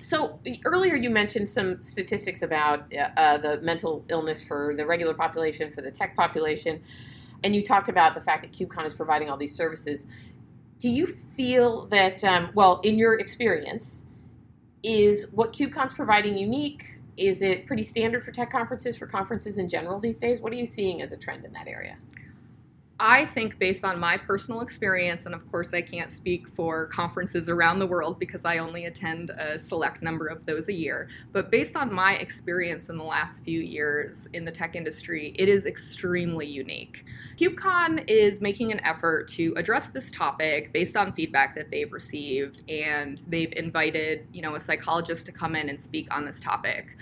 so 0.01 0.39
earlier 0.65 0.95
you 0.95 1.11
mentioned 1.11 1.49
some 1.49 1.81
statistics 1.83 2.43
about 2.43 2.93
uh, 2.95 3.37
the 3.39 3.61
mental 3.63 4.05
illness 4.09 4.43
for 4.43 4.75
the 4.77 4.87
regular 4.87 5.15
population 5.15 5.71
for 5.71 5.83
the 5.83 5.91
tech 5.91 6.15
population 6.17 6.81
and 7.45 7.55
you 7.55 7.63
talked 7.63 7.89
about 7.89 8.15
the 8.15 8.21
fact 8.21 8.43
that 8.43 8.53
KubeCon 8.53 8.85
is 8.85 8.95
providing 8.95 9.31
all 9.31 9.37
these 9.37 9.55
services. 9.55 10.07
Do 10.79 10.89
you 10.89 11.07
feel 11.07 11.87
that, 11.87 12.23
um, 12.25 12.51
well, 12.55 12.81
in 12.83 12.99
your 12.99 13.19
experience, 13.19 14.03
is 14.83 15.27
what 15.33 15.53
KubeCon's 15.53 15.95
providing 15.95 16.37
unique? 16.37 16.99
Is 17.17 17.43
it 17.43 17.67
pretty 17.67 17.83
standard 17.83 18.25
for 18.25 18.31
tech 18.31 18.51
conferences, 18.51 18.97
for 18.97 19.07
conferences 19.07 19.59
in 19.59 19.69
general 19.69 19.99
these 19.99 20.19
days? 20.19 20.41
What 20.41 20.53
are 20.53 20.57
you 20.57 20.67
seeing 20.67 21.03
as 21.03 21.13
a 21.13 21.17
trend 21.17 21.45
in 21.45 21.53
that 21.53 21.67
area? 21.67 21.97
I 23.01 23.27
think, 23.27 23.61
based 23.61 23.85
on 23.85 24.01
my 24.01 24.17
personal 24.17 24.61
experience, 24.61 25.27
and 25.27 25.35
of 25.35 25.49
course, 25.53 25.73
I 25.73 25.83
can't 25.83 26.11
speak 26.11 26.49
for 26.49 26.87
conferences 26.87 27.49
around 27.49 27.79
the 27.79 27.87
world 27.87 28.19
because 28.19 28.45
I 28.45 28.59
only 28.59 28.87
attend 28.87 29.31
a 29.31 29.57
select 29.57 30.03
number 30.03 30.27
of 30.27 30.45
those 30.47 30.69
a 30.69 30.73
year, 30.73 31.09
but 31.33 31.49
based 31.51 31.77
on 31.77 31.93
my 31.93 32.17
experience 32.17 32.89
in 32.89 32.97
the 32.97 33.05
last 33.05 33.45
few 33.45 33.61
years 33.61 34.27
in 34.33 34.45
the 34.45 34.51
tech 34.51 34.75
industry, 34.75 35.33
it 35.39 35.49
is 35.49 35.65
extremely 35.65 36.47
unique. 36.47 37.05
KubeCon 37.37 38.03
is 38.09 38.41
making 38.41 38.73
an 38.73 38.81
effort 38.85 39.29
to 39.29 39.55
address 39.57 39.89
this 39.89 40.11
topic 40.11 40.73
based 40.73 40.97
on 40.97 41.13
feedback 41.13 41.55
that 41.55 41.71
they've 41.71 41.93
received, 41.93 42.69
and 42.69 43.23
they've 43.29 43.53
invited, 43.53 44.27
you 44.33 44.43
know, 44.43 44.57
a 44.57 44.61
psychologist 44.61 45.25
to 45.27 45.33
come 45.33 45.55
in 45.55 45.69
and 45.69 45.81
speak 45.81 46.13
on 46.13 46.25
this 46.25 46.41
topic. 46.41 46.97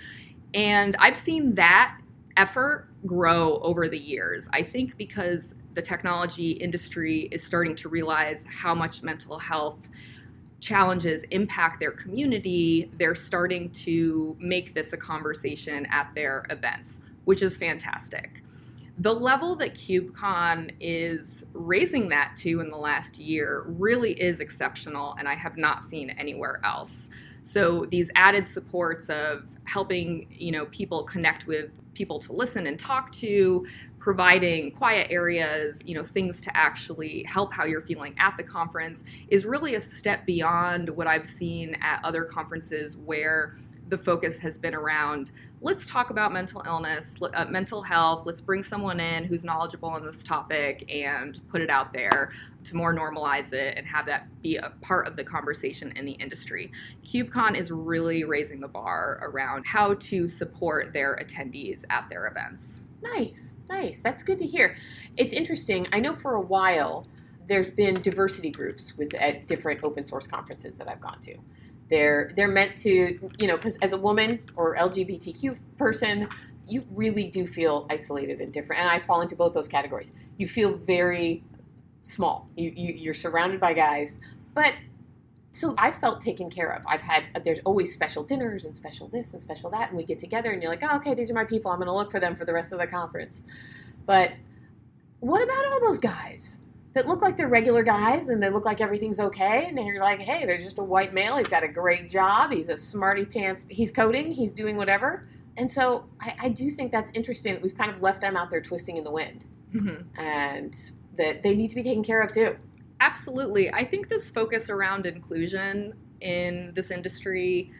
And 0.53 0.95
I've 0.99 1.17
seen 1.17 1.55
that 1.55 1.97
effort 2.37 2.87
grow 3.05 3.59
over 3.59 3.89
the 3.89 3.97
years. 3.97 4.47
I 4.53 4.63
think 4.63 4.95
because 4.95 5.55
the 5.73 5.81
technology 5.81 6.51
industry 6.51 7.27
is 7.31 7.43
starting 7.43 7.75
to 7.77 7.89
realize 7.89 8.45
how 8.49 8.73
much 8.73 9.03
mental 9.03 9.37
health 9.37 9.89
challenges 10.59 11.23
impact 11.31 11.79
their 11.79 11.91
community, 11.91 12.91
they're 12.97 13.15
starting 13.15 13.69
to 13.71 14.35
make 14.39 14.73
this 14.73 14.93
a 14.93 14.97
conversation 14.97 15.85
at 15.87 16.11
their 16.15 16.45
events, 16.49 17.01
which 17.25 17.41
is 17.41 17.57
fantastic. 17.57 18.43
The 18.99 19.13
level 19.13 19.55
that 19.57 19.75
KubeCon 19.75 20.73
is 20.79 21.45
raising 21.53 22.09
that 22.09 22.35
to 22.37 22.61
in 22.61 22.71
the 22.71 22.77
last 22.77 23.19
year 23.19 23.63
really 23.67 24.13
is 24.13 24.39
exceptional, 24.39 25.15
and 25.19 25.27
I 25.27 25.35
have 25.35 25.57
not 25.57 25.83
seen 25.83 26.09
anywhere 26.11 26.59
else. 26.63 27.11
So 27.43 27.85
these 27.85 28.09
added 28.15 28.47
supports 28.47 29.09
of 29.09 29.45
helping, 29.65 30.27
you 30.31 30.51
know, 30.51 30.65
people 30.67 31.03
connect 31.03 31.47
with 31.47 31.69
people 31.93 32.19
to 32.19 32.33
listen 32.33 32.67
and 32.67 32.79
talk 32.79 33.11
to, 33.11 33.65
providing 33.99 34.71
quiet 34.71 35.07
areas, 35.09 35.81
you 35.85 35.95
know, 35.95 36.03
things 36.03 36.41
to 36.41 36.55
actually 36.55 37.23
help 37.23 37.51
how 37.51 37.65
you're 37.65 37.81
feeling 37.81 38.15
at 38.19 38.37
the 38.37 38.43
conference 38.43 39.03
is 39.29 39.45
really 39.45 39.75
a 39.75 39.81
step 39.81 40.25
beyond 40.25 40.89
what 40.89 41.07
I've 41.07 41.27
seen 41.27 41.75
at 41.81 41.99
other 42.03 42.23
conferences 42.23 42.95
where 42.97 43.57
the 43.89 43.97
focus 43.97 44.37
has 44.39 44.57
been 44.57 44.75
around 44.75 45.31
let's 45.61 45.87
talk 45.87 46.11
about 46.11 46.31
mental 46.31 46.61
illness, 46.65 47.15
uh, 47.33 47.45
mental 47.45 47.81
health, 47.81 48.25
let's 48.25 48.41
bring 48.41 48.63
someone 48.63 48.99
in 48.99 49.23
who's 49.23 49.43
knowledgeable 49.43 49.89
on 49.89 50.05
this 50.05 50.23
topic 50.23 50.85
and 50.93 51.41
put 51.49 51.61
it 51.61 51.69
out 51.69 51.91
there 51.93 52.31
to 52.67 52.75
more 52.75 52.93
normalize 52.93 53.53
it 53.53 53.77
and 53.77 53.87
have 53.87 54.05
that 54.05 54.27
be 54.41 54.57
a 54.57 54.71
part 54.81 55.07
of 55.07 55.15
the 55.15 55.23
conversation 55.23 55.91
in 55.95 56.05
the 56.05 56.13
industry. 56.13 56.71
KubeCon 57.05 57.57
is 57.57 57.71
really 57.71 58.23
raising 58.23 58.59
the 58.59 58.67
bar 58.67 59.19
around 59.21 59.65
how 59.65 59.95
to 59.95 60.27
support 60.27 60.93
their 60.93 61.17
attendees 61.21 61.83
at 61.89 62.07
their 62.09 62.27
events. 62.27 62.83
Nice, 63.01 63.55
nice. 63.69 64.01
That's 64.01 64.23
good 64.23 64.39
to 64.39 64.45
hear. 64.45 64.75
It's 65.17 65.33
interesting. 65.33 65.87
I 65.91 65.99
know 65.99 66.13
for 66.13 66.35
a 66.35 66.41
while 66.41 67.07
there's 67.47 67.69
been 67.69 67.95
diversity 68.01 68.51
groups 68.51 68.97
with 68.97 69.13
at 69.13 69.47
different 69.47 69.81
open 69.83 70.03
source 70.03 70.27
conferences 70.27 70.75
that 70.75 70.89
I've 70.89 71.01
gone 71.01 71.21
to. 71.21 71.37
They're 71.89 72.29
they're 72.35 72.49
meant 72.49 72.75
to, 72.77 73.17
you 73.39 73.47
know, 73.47 73.55
because 73.55 73.77
as 73.77 73.93
a 73.93 73.97
woman 73.97 74.41
or 74.55 74.75
LGBTQ 74.75 75.57
person, 75.77 76.27
you 76.67 76.83
really 76.95 77.25
do 77.25 77.47
feel 77.47 77.87
isolated 77.89 78.41
and 78.41 78.51
different. 78.51 78.81
And 78.81 78.89
I 78.89 78.99
fall 78.99 79.21
into 79.21 79.35
both 79.35 79.53
those 79.53 79.69
categories. 79.69 80.11
You 80.37 80.47
feel 80.47 80.75
very 80.75 81.43
small. 82.01 82.47
You, 82.55 82.71
you 82.75 82.93
you're 82.93 83.13
surrounded 83.13 83.59
by 83.59 83.73
guys, 83.73 84.19
but 84.53 84.73
so 85.51 85.73
I 85.79 85.91
felt 85.91 86.21
taken 86.21 86.49
care 86.49 86.73
of. 86.73 86.83
I've 86.87 87.01
had 87.01 87.23
there's 87.43 87.59
always 87.65 87.91
special 87.91 88.23
dinners 88.23 88.65
and 88.65 88.75
special 88.75 89.07
this 89.07 89.33
and 89.33 89.41
special 89.41 89.69
that, 89.71 89.89
and 89.89 89.97
we 89.97 90.03
get 90.03 90.19
together 90.19 90.51
and 90.51 90.61
you're 90.61 90.71
like, 90.71 90.83
oh, 90.83 90.97
okay, 90.97 91.13
these 91.13 91.31
are 91.31 91.33
my 91.33 91.45
people. 91.45 91.71
I'm 91.71 91.79
going 91.79 91.87
to 91.87 91.93
look 91.93 92.11
for 92.11 92.19
them 92.19 92.35
for 92.35 92.45
the 92.45 92.53
rest 92.53 92.71
of 92.71 92.79
the 92.79 92.87
conference. 92.87 93.43
But 94.05 94.33
what 95.19 95.41
about 95.41 95.65
all 95.65 95.79
those 95.79 95.97
guys 95.97 96.59
that 96.93 97.07
look 97.07 97.21
like 97.21 97.37
they're 97.37 97.47
regular 97.47 97.83
guys 97.83 98.27
and 98.27 98.41
they 98.41 98.49
look 98.49 98.65
like 98.65 98.81
everything's 98.81 99.19
okay, 99.19 99.65
and 99.65 99.77
you're 99.79 99.99
like, 99.99 100.21
hey, 100.21 100.45
there's 100.45 100.63
just 100.63 100.79
a 100.79 100.83
white 100.83 101.13
male. 101.13 101.37
He's 101.37 101.47
got 101.47 101.63
a 101.63 101.67
great 101.67 102.09
job. 102.09 102.51
He's 102.51 102.69
a 102.69 102.77
smarty 102.77 103.25
pants. 103.25 103.67
He's 103.69 103.91
coding. 103.91 104.31
He's 104.31 104.53
doing 104.53 104.77
whatever. 104.77 105.27
And 105.57 105.69
so 105.69 106.05
I, 106.21 106.35
I 106.43 106.49
do 106.49 106.69
think 106.69 106.91
that's 106.91 107.09
interesting 107.15 107.53
that 107.53 107.61
we've 107.63 107.75
kind 107.75 107.89
of 107.89 108.03
left 108.03 108.21
them 108.21 108.37
out 108.37 108.51
there 108.51 108.61
twisting 108.61 108.97
in 108.97 109.03
the 109.03 109.11
wind, 109.11 109.45
mm-hmm. 109.73 110.19
and 110.19 110.91
that 111.17 111.43
they 111.43 111.55
need 111.55 111.69
to 111.69 111.75
be 111.75 111.83
taken 111.83 112.03
care 112.03 112.21
of 112.21 112.31
too. 112.31 112.55
Absolutely. 112.99 113.71
I 113.71 113.85
think 113.85 114.09
this 114.09 114.29
focus 114.29 114.69
around 114.69 115.05
inclusion 115.05 115.93
in 116.21 116.71
this 116.75 116.89
industry, 116.89 117.71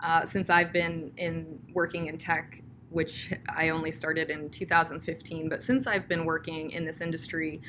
uh, 0.00 0.24
since 0.24 0.50
I've 0.50 0.72
been 0.72 1.12
in 1.16 1.58
working 1.72 2.08
in 2.08 2.18
tech, 2.18 2.60
which 2.90 3.32
I 3.48 3.70
only 3.70 3.90
started 3.90 4.30
in 4.30 4.50
2015, 4.50 5.48
but 5.48 5.62
since 5.62 5.86
I've 5.86 6.08
been 6.08 6.24
working 6.24 6.70
in 6.70 6.84
this 6.84 7.00
industry, 7.00 7.60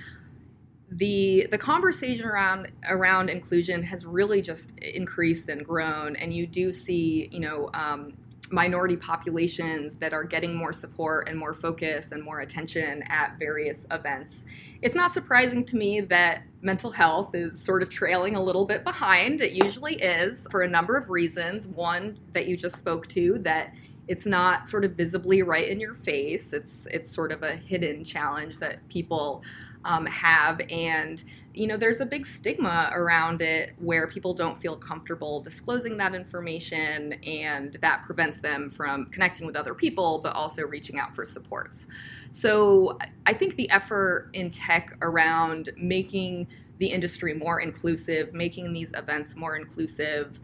the 0.91 1.47
the 1.51 1.57
conversation 1.57 2.25
around 2.25 2.69
around 2.87 3.29
inclusion 3.29 3.83
has 3.83 4.05
really 4.05 4.41
just 4.41 4.71
increased 4.79 5.49
and 5.49 5.65
grown, 5.65 6.15
and 6.15 6.33
you 6.33 6.47
do 6.47 6.71
see, 6.71 7.27
you 7.31 7.39
know, 7.39 7.69
um, 7.73 8.13
minority 8.49 8.95
populations 8.95 9.95
that 9.95 10.13
are 10.13 10.23
getting 10.23 10.55
more 10.55 10.73
support 10.73 11.27
and 11.27 11.37
more 11.37 11.53
focus 11.53 12.11
and 12.11 12.23
more 12.23 12.41
attention 12.41 13.03
at 13.09 13.37
various 13.39 13.85
events. 13.91 14.45
It's 14.81 14.95
not 14.95 15.13
surprising 15.13 15.65
to 15.65 15.75
me 15.75 16.01
that 16.01 16.43
mental 16.61 16.91
health 16.91 17.35
is 17.35 17.61
sort 17.61 17.81
of 17.81 17.89
trailing 17.89 18.35
a 18.35 18.43
little 18.43 18.65
bit 18.65 18.83
behind. 18.83 19.41
It 19.41 19.51
usually 19.51 19.95
is 19.95 20.47
for 20.51 20.61
a 20.61 20.67
number 20.67 20.95
of 20.95 21.09
reasons. 21.09 21.67
One 21.67 22.19
that 22.33 22.47
you 22.47 22.57
just 22.57 22.77
spoke 22.77 23.07
to 23.07 23.39
that 23.39 23.73
it's 24.07 24.25
not 24.25 24.67
sort 24.67 24.85
of 24.85 24.91
visibly 24.93 25.43
right 25.43 25.67
in 25.67 25.79
your 25.79 25.95
face. 25.95 26.53
It's 26.53 26.87
it's 26.91 27.13
sort 27.13 27.31
of 27.31 27.43
a 27.43 27.55
hidden 27.55 28.03
challenge 28.03 28.57
that 28.59 28.87
people 28.89 29.43
um, 29.85 30.05
have. 30.05 30.59
And, 30.69 31.23
you 31.53 31.65
know, 31.65 31.77
there's 31.77 32.01
a 32.01 32.05
big 32.05 32.25
stigma 32.25 32.89
around 32.93 33.41
it 33.41 33.73
where 33.79 34.07
people 34.07 34.33
don't 34.33 34.59
feel 34.59 34.75
comfortable 34.75 35.39
disclosing 35.41 35.97
that 35.97 36.13
information, 36.13 37.13
and 37.23 37.77
that 37.81 38.03
prevents 38.05 38.39
them 38.39 38.69
from 38.69 39.05
connecting 39.07 39.47
with 39.47 39.55
other 39.55 39.73
people, 39.73 40.19
but 40.19 40.33
also 40.35 40.63
reaching 40.63 40.99
out 40.99 41.15
for 41.15 41.25
supports. 41.25 41.87
So 42.31 42.97
I 43.25 43.33
think 43.33 43.55
the 43.55 43.69
effort 43.69 44.29
in 44.33 44.51
tech 44.51 44.97
around 45.01 45.71
making 45.77 46.47
the 46.79 46.87
industry 46.87 47.33
more 47.33 47.61
inclusive, 47.61 48.33
making 48.33 48.73
these 48.73 48.91
events 48.93 49.35
more 49.35 49.55
inclusive, 49.55 50.39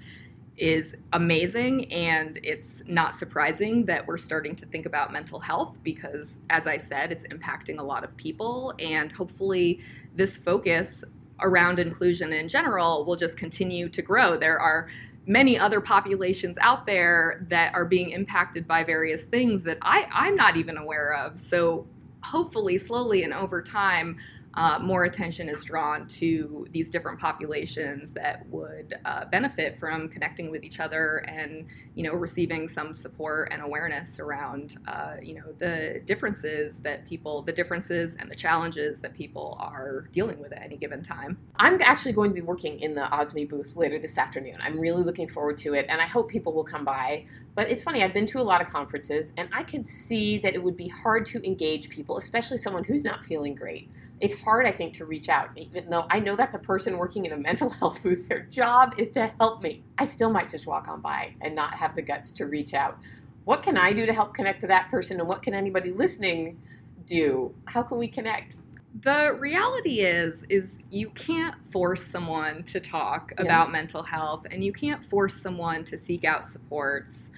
is 0.58 0.96
amazing 1.14 1.92
and 1.92 2.40
it's 2.44 2.84
not 2.86 3.16
surprising 3.16 3.86
that 3.86 4.06
we're 4.06 4.20
starting 4.20 4.56
to 4.56 4.68
think 4.68 4.86
about 4.86 5.12
mental 5.12 5.40
health 5.40 5.76
because 5.82 6.40
as 6.52 6.68
i 6.68 6.78
said 6.78 7.12
it's 7.12 7.26
impacting 7.30 7.80
a 7.80 7.84
lot 7.84 8.04
of 8.04 8.16
people 8.18 8.72
and 8.78 9.12
hopefully 9.12 9.80
this 10.16 10.38
focus 10.38 11.04
around 11.42 11.80
inclusion 11.80 12.34
in 12.34 12.48
general 12.50 13.06
will 13.06 13.16
just 13.16 13.38
continue 13.38 13.90
to 13.90 14.02
grow. 14.02 14.38
There 14.38 14.60
are 14.60 14.90
many 15.26 15.58
other 15.58 15.80
populations 15.80 16.58
out 16.60 16.86
there 16.86 17.46
that 17.50 17.74
are 17.74 17.86
being 17.86 18.10
impacted 18.10 18.68
by 18.68 18.84
various 18.84 19.24
things 19.24 19.64
that 19.64 19.78
I, 19.82 20.06
i'm 20.12 20.36
not 20.36 20.58
even 20.58 20.78
aware 20.78 21.14
of. 21.14 21.40
So 21.40 21.88
hopefully 22.22 22.78
slowly 22.78 23.24
and 23.24 23.34
over 23.34 23.62
time 23.62 24.18
uh, 24.56 24.78
more 24.80 25.06
attention 25.06 25.50
is 25.50 25.64
drawn 25.64 26.08
to 26.08 26.68
these 26.72 26.92
different 26.92 27.20
populations 27.20 28.12
that 28.12 28.46
would 28.50 28.94
uh, 29.06 29.26
benefit 29.26 29.80
from 29.80 30.08
connecting 30.10 30.52
with 30.52 30.64
each 30.64 30.80
other 30.80 31.18
and 31.28 31.66
you 31.96 32.04
know 32.04 32.14
receiving 32.14 32.68
some 32.68 32.94
support 32.94 33.50
and 33.52 33.62
awareness 33.62 34.20
around 34.20 34.78
uh, 34.88 35.16
you 35.22 35.36
know 35.36 35.44
the 35.60 36.02
differences 36.06 36.80
that 36.80 37.08
people 37.08 37.42
the 37.44 37.52
differences 37.52 38.16
and 38.16 38.30
the 38.30 38.36
challenges 38.36 39.00
that 39.00 39.14
people 39.14 39.58
are 39.60 40.10
dealing 40.12 40.40
with 40.40 40.52
at 40.54 40.62
any 40.62 40.78
given 40.78 41.04
time 41.04 41.38
i'm 41.58 41.80
actually 41.82 42.14
going 42.14 42.30
to 42.30 42.36
be 42.36 42.42
working 42.42 42.80
in 42.80 42.96
the 42.96 43.04
osmi 43.04 43.48
booth 43.48 43.76
later 43.76 44.00
this 44.00 44.18
afternoon 44.18 44.58
i'm 44.62 44.80
really 44.80 45.04
looking 45.04 45.28
forward 45.28 45.58
to 45.58 45.74
it 45.74 45.86
and 45.90 46.02
i 46.02 46.06
hope 46.06 46.30
people 46.30 46.54
will 46.54 46.64
come 46.64 46.84
by 46.84 47.24
but 47.56 47.70
it's 47.70 47.84
funny 47.84 48.04
i've 48.04 48.14
been 48.14 48.26
to 48.26 48.40
a 48.40 48.42
lot 48.42 48.62
of 48.62 48.68
conferences 48.68 49.32
and 49.38 49.48
i 49.54 49.64
could 49.64 49.86
see 49.86 50.38
that 50.40 50.56
it 50.56 50.64
would 50.64 50.78
be 50.78 50.88
hard 50.88 51.26
to 51.26 51.46
engage 51.46 51.90
people 51.90 52.18
especially 52.18 52.58
someone 52.58 52.84
who's 52.84 53.04
not 53.04 53.24
feeling 53.24 53.54
great 53.54 53.90
it's 54.24 54.42
hard, 54.42 54.66
I 54.66 54.72
think, 54.72 54.94
to 54.94 55.06
reach 55.06 55.28
out, 55.28 55.50
even 55.58 55.90
though 55.90 56.06
I 56.10 56.22
know 56.22 56.38
that's 56.38 56.54
a 56.54 56.60
person 56.60 56.98
working 56.98 57.26
in 57.26 57.34
a 57.34 57.38
mental 57.38 57.70
health 57.80 58.02
booth. 58.02 58.30
Their 58.30 58.44
job 58.44 58.96
is 58.98 59.10
to 59.10 59.28
help 59.38 59.62
me. 59.62 59.84
I 59.98 60.06
still 60.06 60.30
might 60.30 60.50
just 60.50 60.66
walk 60.66 60.88
on 60.88 61.02
by 61.02 61.36
and 61.42 61.56
not 61.56 61.74
have 61.76 61.96
the 61.96 62.02
guts 62.02 62.32
to 62.34 62.46
reach 62.46 62.74
out. 62.74 62.98
What 63.46 63.62
can 63.62 63.78
I 63.78 63.94
do 63.94 64.06
to 64.06 64.14
help 64.14 64.34
connect 64.34 64.62
to 64.62 64.68
that 64.68 64.90
person, 64.90 65.20
and 65.20 65.28
what 65.28 65.42
can 65.42 65.54
anybody 65.54 65.92
listening 65.92 66.60
do? 67.06 67.54
How 67.66 67.84
can 67.84 67.98
we 67.98 68.08
connect? 68.08 68.58
the 69.02 69.36
reality 69.40 70.02
is 70.02 70.46
is 70.50 70.82
you 70.92 71.10
can't 71.16 71.56
force 71.72 72.04
someone 72.04 72.62
to 72.62 72.80
talk 72.80 73.34
yeah. 73.36 73.44
about 73.44 73.72
mental 73.72 74.04
health 74.04 74.46
and 74.52 74.64
you 74.64 74.72
can't 74.72 75.04
force 75.04 75.36
someone 75.36 75.84
to 75.84 75.98
seek 75.98 76.24
out 76.24 76.46
supports 76.46 77.32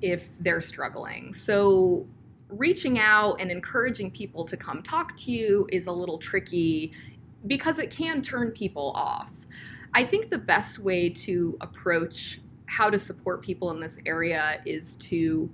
if 0.00 0.22
they're 0.40 0.62
struggling 0.62 1.34
so 1.34 2.06
reaching 2.48 2.98
out 2.98 3.40
and 3.40 3.50
encouraging 3.50 4.10
people 4.10 4.44
to 4.44 4.56
come 4.56 4.82
talk 4.82 5.16
to 5.16 5.30
you 5.30 5.66
is 5.70 5.86
a 5.86 5.92
little 5.92 6.18
tricky 6.18 6.92
because 7.46 7.78
it 7.78 7.90
can 7.90 8.22
turn 8.22 8.50
people 8.50 8.92
off. 8.94 9.32
I 9.94 10.04
think 10.04 10.28
the 10.28 10.38
best 10.38 10.80
way 10.80 11.08
to 11.08 11.56
approach 11.60 12.40
how 12.66 12.90
to 12.90 12.98
support 12.98 13.42
people 13.42 13.70
in 13.70 13.80
this 13.80 14.00
area 14.04 14.60
is 14.66 14.96
to 14.96 15.48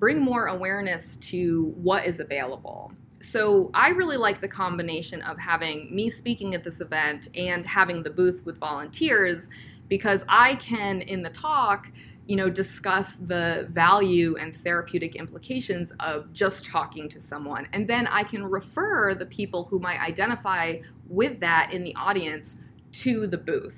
bring 0.00 0.20
more 0.20 0.46
awareness 0.46 1.16
to 1.16 1.72
what 1.76 2.04
is 2.04 2.20
available. 2.20 2.92
so 3.20 3.70
I 3.74 3.88
really 3.90 4.16
like 4.16 4.40
the 4.40 4.48
combination 4.48 5.22
of 5.22 5.38
having 5.38 5.94
me 5.94 6.08
speaking 6.08 6.54
at 6.54 6.62
this 6.62 6.80
event 6.80 7.28
and 7.34 7.66
having 7.66 8.02
the 8.02 8.10
booth 8.10 8.44
with 8.44 8.58
volunteers 8.58 9.50
because 9.88 10.24
I 10.28 10.54
can, 10.56 11.00
in 11.00 11.22
the 11.22 11.30
talk, 11.30 11.88
you 12.28 12.36
know, 12.36 12.48
discuss 12.50 13.16
the 13.16 13.66
value 13.72 14.36
and 14.36 14.54
therapeutic 14.54 15.16
implications 15.16 15.92
of 15.98 16.32
just 16.32 16.64
talking 16.64 17.08
to 17.08 17.20
someone. 17.20 17.66
And 17.72 17.88
then 17.88 18.06
I 18.06 18.22
can 18.22 18.44
refer 18.44 19.14
the 19.14 19.26
people 19.26 19.64
who 19.64 19.80
might 19.80 19.98
identify 20.00 20.78
with 21.08 21.40
that 21.40 21.72
in 21.72 21.82
the 21.82 21.94
audience 21.96 22.56
to 22.92 23.26
the 23.26 23.38
booth. 23.38 23.74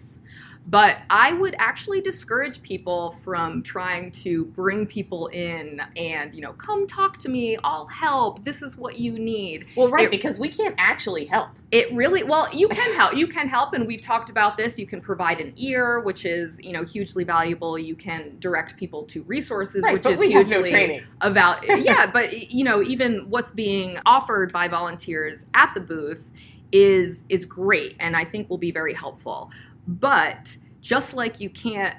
But 0.66 0.98
I 1.08 1.32
would 1.32 1.56
actually 1.58 2.00
discourage 2.00 2.62
people 2.62 3.12
from 3.24 3.62
trying 3.62 4.12
to 4.12 4.44
bring 4.44 4.86
people 4.86 5.26
in 5.28 5.80
and, 5.96 6.32
you 6.34 6.42
know, 6.42 6.52
come 6.52 6.86
talk 6.86 7.16
to 7.20 7.28
me, 7.30 7.56
I'll 7.64 7.86
help. 7.86 8.44
This 8.44 8.60
is 8.62 8.76
what 8.76 8.98
you 9.00 9.18
need. 9.18 9.66
Well, 9.74 9.90
right, 9.90 10.04
It- 10.04 10.10
because 10.12 10.38
we 10.38 10.48
can't 10.48 10.74
actually 10.78 11.24
help. 11.24 11.48
It 11.72 11.90
really 11.92 12.22
well, 12.24 12.46
you 12.52 12.68
can 12.68 12.94
help. 12.94 13.14
You 13.14 13.26
can 13.26 13.48
help 13.48 13.72
and 13.72 13.86
we've 13.86 14.02
talked 14.02 14.28
about 14.28 14.56
this. 14.58 14.78
You 14.78 14.86
can 14.86 15.00
provide 15.00 15.40
an 15.40 15.54
ear, 15.56 16.00
which 16.00 16.24
is, 16.24 16.60
you 16.62 16.72
know, 16.72 16.84
hugely 16.84 17.24
valuable. 17.24 17.78
You 17.78 17.96
can 17.96 18.36
direct 18.38 18.76
people 18.76 19.04
to 19.04 19.22
resources, 19.22 19.82
Right, 19.82 19.94
which 19.94 20.02
but 20.02 20.12
is 20.12 20.18
we 20.20 20.30
have 20.32 20.46
hugely 20.46 20.62
no 20.64 20.70
training. 20.70 21.02
about 21.22 21.66
yeah 21.82 22.08
but 22.10 22.52
you 22.52 22.64
know 22.64 22.82
even 22.82 23.28
what's 23.30 23.50
being 23.50 23.98
offered 24.04 24.52
by 24.52 24.68
volunteers 24.68 25.46
at 25.54 25.72
the 25.74 25.80
booth 25.80 26.28
is 26.72 27.24
is 27.28 27.44
great 27.44 27.96
and 28.00 28.16
i 28.16 28.24
think 28.24 28.48
will 28.48 28.58
be 28.58 28.70
very 28.70 28.94
helpful 28.94 29.50
but 29.86 30.56
just 30.80 31.14
like 31.14 31.40
you 31.40 31.50
can't 31.50 31.96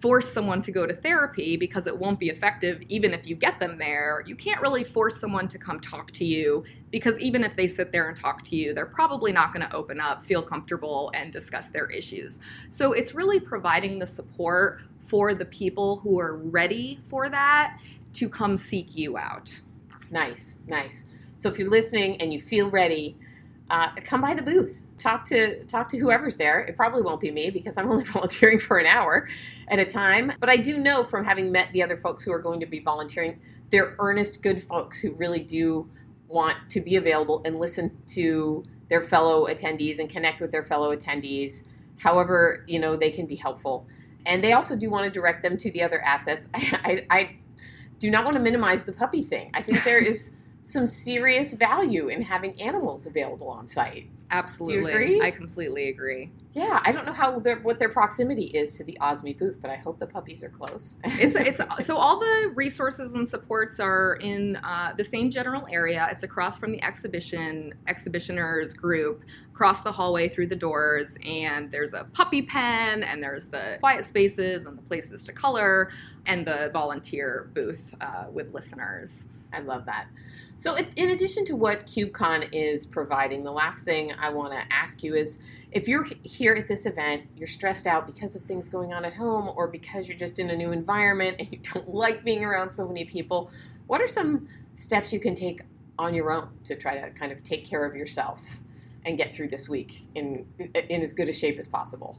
force 0.00 0.30
someone 0.30 0.60
to 0.60 0.70
go 0.70 0.86
to 0.86 0.94
therapy 0.94 1.56
because 1.56 1.86
it 1.86 1.96
won't 1.96 2.20
be 2.20 2.28
effective 2.28 2.82
even 2.88 3.14
if 3.14 3.26
you 3.26 3.34
get 3.34 3.58
them 3.58 3.78
there 3.78 4.22
you 4.26 4.36
can't 4.36 4.60
really 4.60 4.84
force 4.84 5.18
someone 5.18 5.48
to 5.48 5.58
come 5.58 5.80
talk 5.80 6.10
to 6.10 6.24
you 6.24 6.62
because 6.90 7.18
even 7.18 7.42
if 7.42 7.56
they 7.56 7.66
sit 7.66 7.90
there 7.90 8.08
and 8.08 8.16
talk 8.16 8.44
to 8.44 8.54
you 8.54 8.74
they're 8.74 8.84
probably 8.84 9.32
not 9.32 9.52
going 9.54 9.66
to 9.66 9.74
open 9.74 10.00
up 10.00 10.24
feel 10.26 10.42
comfortable 10.42 11.10
and 11.14 11.32
discuss 11.32 11.68
their 11.68 11.90
issues 11.90 12.38
so 12.70 12.92
it's 12.92 13.14
really 13.14 13.40
providing 13.40 13.98
the 13.98 14.06
support 14.06 14.82
for 15.04 15.34
the 15.34 15.44
people 15.44 15.96
who 15.96 16.18
are 16.18 16.36
ready 16.36 16.98
for 17.08 17.28
that 17.28 17.78
to 18.14 18.28
come 18.28 18.56
seek 18.56 18.96
you 18.96 19.16
out. 19.16 19.50
Nice, 20.10 20.58
nice. 20.66 21.04
So 21.36 21.48
if 21.48 21.58
you're 21.58 21.70
listening 21.70 22.20
and 22.20 22.32
you 22.32 22.40
feel 22.40 22.70
ready, 22.70 23.16
uh, 23.70 23.90
come 24.04 24.20
by 24.20 24.34
the 24.34 24.42
booth. 24.42 24.80
Talk 24.98 25.24
to 25.28 25.64
talk 25.64 25.88
to 25.88 25.98
whoever's 25.98 26.36
there. 26.36 26.60
It 26.60 26.76
probably 26.76 27.02
won't 27.02 27.20
be 27.20 27.30
me 27.30 27.50
because 27.50 27.76
I'm 27.76 27.90
only 27.90 28.04
volunteering 28.04 28.58
for 28.58 28.78
an 28.78 28.86
hour 28.86 29.26
at 29.68 29.78
a 29.78 29.84
time. 29.84 30.32
But 30.40 30.50
I 30.50 30.56
do 30.56 30.78
know 30.78 31.04
from 31.04 31.24
having 31.24 31.50
met 31.50 31.68
the 31.72 31.82
other 31.82 31.96
folks 31.96 32.22
who 32.22 32.32
are 32.32 32.38
going 32.38 32.60
to 32.60 32.66
be 32.66 32.80
volunteering, 32.80 33.38
they're 33.70 33.96
earnest, 33.98 34.42
good 34.42 34.62
folks 34.62 35.00
who 35.00 35.12
really 35.14 35.42
do 35.42 35.88
want 36.28 36.56
to 36.70 36.80
be 36.80 36.96
available 36.96 37.42
and 37.44 37.58
listen 37.58 37.96
to 38.06 38.64
their 38.88 39.02
fellow 39.02 39.46
attendees 39.46 39.98
and 39.98 40.08
connect 40.08 40.40
with 40.40 40.50
their 40.50 40.62
fellow 40.62 40.94
attendees. 40.94 41.62
However, 41.98 42.64
you 42.66 42.78
know 42.78 42.96
they 42.96 43.10
can 43.10 43.26
be 43.26 43.36
helpful, 43.36 43.86
and 44.26 44.42
they 44.42 44.52
also 44.52 44.76
do 44.76 44.90
want 44.90 45.04
to 45.04 45.10
direct 45.10 45.42
them 45.42 45.56
to 45.56 45.70
the 45.70 45.82
other 45.82 46.02
assets. 46.02 46.48
I, 46.54 47.06
I, 47.10 47.16
I 47.18 47.36
do 47.98 48.10
not 48.10 48.24
want 48.24 48.34
to 48.34 48.42
minimize 48.42 48.84
the 48.84 48.92
puppy 48.92 49.22
thing. 49.22 49.50
I 49.54 49.62
think 49.62 49.84
there 49.84 49.98
is 50.02 50.32
some 50.64 50.86
serious 50.86 51.52
value 51.52 52.08
in 52.08 52.22
having 52.22 52.58
animals 52.60 53.06
available 53.06 53.48
on 53.48 53.66
site. 53.66 54.08
Absolutely. 54.30 55.20
I 55.20 55.30
completely 55.30 55.90
agree. 55.90 56.32
Yeah, 56.52 56.80
I 56.82 56.90
don't 56.90 57.04
know 57.04 57.12
how 57.12 57.38
their, 57.38 57.58
what 57.58 57.78
their 57.78 57.90
proximity 57.90 58.46
is 58.46 58.76
to 58.78 58.84
the 58.84 58.96
Osmi 59.00 59.38
booth, 59.38 59.58
but 59.60 59.70
I 59.70 59.76
hope 59.76 59.98
the 59.98 60.06
puppies 60.06 60.42
are 60.42 60.48
close. 60.48 60.96
It's 61.04 61.36
it's 61.36 61.60
so 61.86 61.96
all 61.96 62.18
the 62.18 62.50
resources 62.54 63.12
and 63.12 63.28
supports 63.28 63.78
are 63.78 64.16
in 64.22 64.56
uh, 64.56 64.94
the 64.96 65.04
same 65.04 65.30
general 65.30 65.66
area. 65.70 66.08
It's 66.10 66.22
across 66.22 66.56
from 66.56 66.72
the 66.72 66.82
exhibition 66.82 67.74
exhibitioners 67.86 68.72
group, 68.72 69.22
across 69.52 69.82
the 69.82 69.92
hallway 69.92 70.28
through 70.30 70.46
the 70.46 70.56
doors, 70.56 71.18
and 71.24 71.70
there's 71.70 71.92
a 71.92 72.04
puppy 72.14 72.40
pen, 72.40 73.02
and 73.02 73.22
there's 73.22 73.46
the 73.46 73.76
quiet 73.80 74.04
spaces 74.06 74.64
and 74.64 74.78
the 74.78 74.82
places 74.82 75.24
to 75.26 75.32
color, 75.32 75.90
and 76.24 76.46
the 76.46 76.70
volunteer 76.72 77.50
booth 77.52 77.94
uh, 78.00 78.24
with 78.32 78.54
listeners. 78.54 79.26
I 79.54 79.60
love 79.60 79.86
that. 79.86 80.08
So, 80.56 80.76
in 80.96 81.10
addition 81.10 81.44
to 81.46 81.56
what 81.56 81.86
KubeCon 81.86 82.48
is 82.52 82.86
providing, 82.86 83.42
the 83.42 83.52
last 83.52 83.82
thing 83.82 84.12
I 84.18 84.30
want 84.30 84.52
to 84.52 84.62
ask 84.72 85.02
you 85.02 85.14
is 85.14 85.38
if 85.72 85.88
you're 85.88 86.06
here 86.22 86.52
at 86.52 86.68
this 86.68 86.86
event, 86.86 87.24
you're 87.36 87.48
stressed 87.48 87.86
out 87.86 88.06
because 88.06 88.36
of 88.36 88.42
things 88.42 88.68
going 88.68 88.94
on 88.94 89.04
at 89.04 89.14
home 89.14 89.50
or 89.56 89.66
because 89.66 90.08
you're 90.08 90.18
just 90.18 90.38
in 90.38 90.50
a 90.50 90.56
new 90.56 90.70
environment 90.70 91.36
and 91.40 91.50
you 91.50 91.58
don't 91.58 91.88
like 91.94 92.24
being 92.24 92.44
around 92.44 92.72
so 92.72 92.86
many 92.86 93.04
people, 93.04 93.50
what 93.86 94.00
are 94.00 94.08
some 94.08 94.46
steps 94.74 95.12
you 95.12 95.20
can 95.20 95.34
take 95.34 95.62
on 95.98 96.14
your 96.14 96.30
own 96.30 96.48
to 96.64 96.74
try 96.76 96.98
to 96.98 97.10
kind 97.10 97.32
of 97.32 97.42
take 97.42 97.64
care 97.64 97.84
of 97.84 97.94
yourself 97.94 98.42
and 99.04 99.18
get 99.18 99.34
through 99.34 99.48
this 99.48 99.68
week 99.68 100.02
in, 100.14 100.46
in 100.88 101.02
as 101.02 101.12
good 101.12 101.28
a 101.28 101.32
shape 101.32 101.58
as 101.58 101.68
possible? 101.68 102.18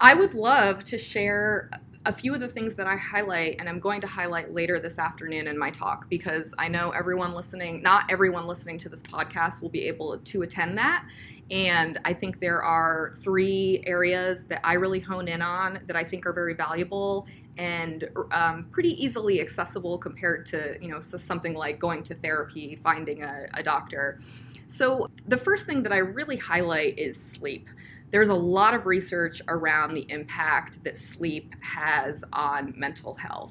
I 0.00 0.14
would 0.14 0.34
love 0.34 0.84
to 0.84 0.98
share 0.98 1.70
a 2.06 2.12
few 2.12 2.34
of 2.34 2.40
the 2.40 2.48
things 2.48 2.74
that 2.74 2.86
I 2.86 2.96
highlight, 2.96 3.56
and 3.58 3.68
I'm 3.68 3.80
going 3.80 4.00
to 4.02 4.06
highlight 4.06 4.52
later 4.52 4.78
this 4.78 4.98
afternoon 4.98 5.46
in 5.46 5.56
my 5.56 5.70
talk 5.70 6.08
because 6.10 6.54
I 6.58 6.68
know 6.68 6.90
everyone 6.90 7.32
listening, 7.32 7.82
not 7.82 8.04
everyone 8.10 8.46
listening 8.46 8.78
to 8.80 8.88
this 8.88 9.02
podcast, 9.02 9.62
will 9.62 9.70
be 9.70 9.86
able 9.88 10.18
to 10.18 10.42
attend 10.42 10.76
that. 10.76 11.06
And 11.50 11.98
I 12.04 12.12
think 12.12 12.40
there 12.40 12.62
are 12.62 13.16
three 13.22 13.82
areas 13.86 14.44
that 14.44 14.60
I 14.64 14.74
really 14.74 15.00
hone 15.00 15.28
in 15.28 15.40
on 15.40 15.80
that 15.86 15.96
I 15.96 16.04
think 16.04 16.26
are 16.26 16.32
very 16.32 16.54
valuable 16.54 17.26
and 17.56 18.08
um, 18.32 18.66
pretty 18.70 19.02
easily 19.02 19.40
accessible 19.40 19.96
compared 19.96 20.44
to 20.46 20.76
you 20.80 20.88
know 20.88 21.00
so 21.00 21.16
something 21.16 21.54
like 21.54 21.78
going 21.78 22.02
to 22.04 22.14
therapy, 22.14 22.78
finding 22.82 23.22
a, 23.22 23.46
a 23.54 23.62
doctor. 23.62 24.20
So 24.68 25.08
the 25.28 25.36
first 25.36 25.66
thing 25.66 25.82
that 25.84 25.92
I 25.92 25.98
really 25.98 26.36
highlight 26.36 26.98
is 26.98 27.22
sleep 27.22 27.68
there's 28.14 28.28
a 28.28 28.34
lot 28.34 28.74
of 28.74 28.86
research 28.86 29.42
around 29.48 29.92
the 29.92 30.06
impact 30.08 30.78
that 30.84 30.96
sleep 30.96 31.52
has 31.60 32.22
on 32.32 32.72
mental 32.76 33.12
health. 33.16 33.50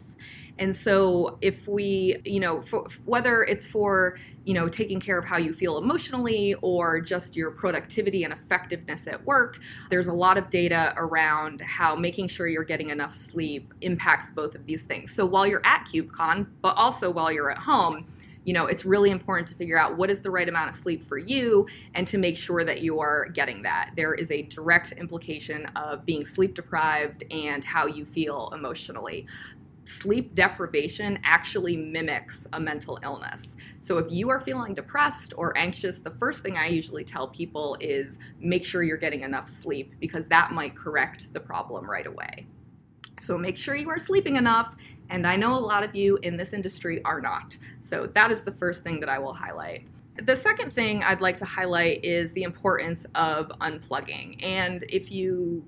And 0.57 0.73
so, 0.73 1.37
if 1.41 1.67
we, 1.67 2.21
you 2.23 2.39
know, 2.39 2.61
for, 2.61 2.87
whether 3.03 3.43
it's 3.43 3.67
for, 3.67 4.17
you 4.45 4.53
know, 4.53 4.69
taking 4.69 5.01
care 5.01 5.17
of 5.17 5.25
how 5.25 5.35
you 5.35 5.51
feel 5.51 5.79
emotionally 5.79 6.53
or 6.61 7.01
just 7.01 7.35
your 7.35 7.51
productivity 7.51 8.23
and 8.23 8.31
effectiveness 8.31 9.05
at 9.05 9.21
work, 9.25 9.59
there's 9.89 10.07
a 10.07 10.13
lot 10.13 10.37
of 10.37 10.49
data 10.49 10.93
around 10.95 11.59
how 11.59 11.93
making 11.93 12.29
sure 12.29 12.47
you're 12.47 12.63
getting 12.63 12.89
enough 12.89 13.13
sleep 13.13 13.73
impacts 13.81 14.31
both 14.31 14.55
of 14.55 14.65
these 14.65 14.83
things. 14.83 15.13
So, 15.13 15.25
while 15.25 15.45
you're 15.45 15.65
at 15.65 15.85
KubeCon, 15.93 16.47
but 16.61 16.77
also 16.77 17.11
while 17.11 17.33
you're 17.33 17.51
at 17.51 17.57
home, 17.57 18.07
you 18.45 18.53
know, 18.53 18.65
it's 18.65 18.85
really 18.85 19.09
important 19.09 19.47
to 19.49 19.55
figure 19.55 19.77
out 19.77 19.97
what 19.97 20.09
is 20.09 20.21
the 20.21 20.29
right 20.29 20.47
amount 20.47 20.69
of 20.69 20.75
sleep 20.75 21.07
for 21.07 21.17
you 21.17 21.65
and 21.95 22.07
to 22.07 22.17
make 22.17 22.37
sure 22.37 22.65
that 22.65 22.81
you 22.81 22.99
are 22.99 23.29
getting 23.29 23.61
that. 23.63 23.91
There 23.95 24.13
is 24.13 24.31
a 24.31 24.43
direct 24.43 24.91
implication 24.93 25.65
of 25.75 26.05
being 26.05 26.25
sleep 26.25 26.53
deprived 26.53 27.23
and 27.31 27.63
how 27.63 27.85
you 27.85 28.05
feel 28.05 28.51
emotionally. 28.53 29.25
Sleep 29.85 30.33
deprivation 30.33 31.19
actually 31.23 31.75
mimics 31.75 32.47
a 32.53 32.59
mental 32.59 32.99
illness. 33.03 33.57
So, 33.81 33.97
if 33.97 34.09
you 34.09 34.29
are 34.29 34.39
feeling 34.39 34.73
depressed 34.73 35.33
or 35.35 35.57
anxious, 35.57 35.99
the 35.99 36.11
first 36.11 36.41
thing 36.41 36.55
I 36.55 36.67
usually 36.67 37.03
tell 37.03 37.27
people 37.27 37.75
is 37.81 38.17
make 38.39 38.63
sure 38.63 38.83
you're 38.83 38.95
getting 38.95 39.21
enough 39.21 39.49
sleep 39.49 39.93
because 39.99 40.25
that 40.27 40.51
might 40.51 40.73
correct 40.73 41.33
the 41.33 41.39
problem 41.41 41.89
right 41.89 42.07
away. 42.07 42.47
So, 43.19 43.37
make 43.37 43.57
sure 43.57 43.75
you 43.75 43.89
are 43.89 43.99
sleeping 43.99 44.37
enough 44.37 44.77
and 45.13 45.27
I 45.27 45.35
know 45.35 45.53
a 45.53 45.59
lot 45.59 45.83
of 45.83 45.95
you 45.95 46.17
in 46.23 46.37
this 46.37 46.53
industry 46.53 46.99
are 47.05 47.21
not. 47.21 47.55
So 47.81 48.07
that 48.07 48.31
is 48.31 48.41
the 48.41 48.51
first 48.51 48.83
thing 48.83 48.99
that 48.99 49.09
I 49.09 49.19
will 49.19 49.33
highlight. 49.33 49.85
The 50.25 50.35
second 50.35 50.73
thing 50.73 51.03
I'd 51.03 51.21
like 51.21 51.37
to 51.37 51.45
highlight 51.45 52.03
is 52.03 52.33
the 52.33 52.41
importance 52.41 53.05
of 53.13 53.49
unplugging. 53.61 54.43
And 54.43 54.83
if 54.89 55.11
you 55.11 55.63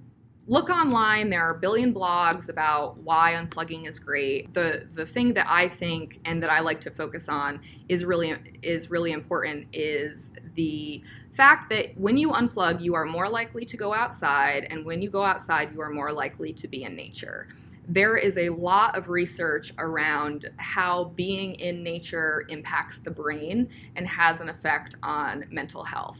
look 0.47 0.69
online, 0.71 1.29
there 1.29 1.43
are 1.43 1.55
a 1.55 1.59
billion 1.59 1.93
blogs 1.93 2.49
about 2.49 2.97
why 2.97 3.33
unplugging 3.33 3.87
is 3.87 3.99
great. 3.99 4.51
The 4.55 4.87
the 4.95 5.05
thing 5.05 5.31
that 5.35 5.45
I 5.47 5.69
think 5.69 6.19
and 6.25 6.41
that 6.41 6.49
I 6.49 6.59
like 6.59 6.81
to 6.81 6.89
focus 6.89 7.29
on 7.29 7.59
is 7.87 8.03
really 8.03 8.35
is 8.63 8.89
really 8.89 9.11
important 9.11 9.67
is 9.73 10.31
the 10.55 11.03
fact 11.37 11.69
that 11.69 11.95
when 11.99 12.17
you 12.17 12.31
unplug, 12.31 12.81
you 12.81 12.95
are 12.95 13.05
more 13.05 13.29
likely 13.29 13.63
to 13.65 13.77
go 13.77 13.93
outside, 13.93 14.65
and 14.71 14.83
when 14.85 15.03
you 15.03 15.11
go 15.11 15.23
outside, 15.23 15.71
you 15.71 15.81
are 15.81 15.91
more 15.91 16.11
likely 16.11 16.51
to 16.53 16.67
be 16.67 16.83
in 16.83 16.95
nature 16.95 17.47
there 17.87 18.17
is 18.17 18.37
a 18.37 18.49
lot 18.49 18.97
of 18.97 19.09
research 19.09 19.73
around 19.77 20.49
how 20.57 21.05
being 21.15 21.55
in 21.55 21.83
nature 21.83 22.45
impacts 22.49 22.99
the 22.99 23.11
brain 23.11 23.69
and 23.95 24.07
has 24.07 24.41
an 24.41 24.49
effect 24.49 24.95
on 25.03 25.45
mental 25.51 25.83
health. 25.83 26.17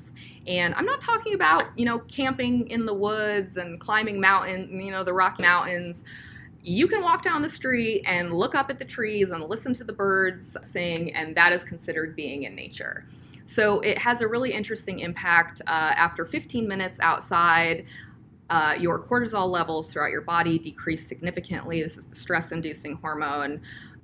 And 0.47 0.75
I'm 0.75 0.86
not 0.86 1.01
talking 1.01 1.34
about, 1.34 1.63
you 1.75 1.86
know, 1.86 1.99
camping 1.99 2.67
in 2.69 2.86
the 2.86 2.93
woods 2.93 3.58
and 3.58 3.80
climbing 3.80 4.19
mountain, 4.19 4.80
you 4.80 4.91
know, 4.91 5.04
the 5.04 5.13
Rocky 5.13 5.41
Mountains. 5.41 6.06
You 6.62 6.88
can 6.88 7.01
walk 7.01 7.23
down 7.23 7.41
the 7.41 7.49
street 7.49 8.04
and 8.06 8.34
look 8.34 8.56
up 8.56 8.69
at 8.69 8.80
the 8.80 8.86
trees 8.86 9.32
and 9.32 9.43
listen 9.43 9.73
to 9.75 9.84
the 9.84 9.93
birds 9.93 10.58
sing, 10.62 11.13
and 11.13 11.36
that 11.36 11.51
is 11.51 11.63
considered 11.63 12.15
being 12.15 12.43
in 12.43 12.56
nature. 12.56 13.06
So 13.45 13.80
it 13.82 13.97
has 13.99 14.21
a 14.21 14.28
really 14.28 14.51
interesting 14.51 14.99
impact 14.99 15.62
uh, 15.67 15.69
after 15.69 16.25
15 16.25 16.67
minutes 16.67 16.99
outside. 16.99 17.86
Uh, 18.49 18.75
your 18.79 18.99
cortisol 18.99 19.49
levels 19.49 19.88
throughout 19.88 20.12
your 20.12 20.21
body 20.21 20.60
decrease 20.60 21.08
significantly. 21.08 21.81
This 21.81 21.97
is 21.97 22.05
the 22.05 22.15
stress 22.15 22.51
inducing 22.51 22.95
hormone. 22.97 23.62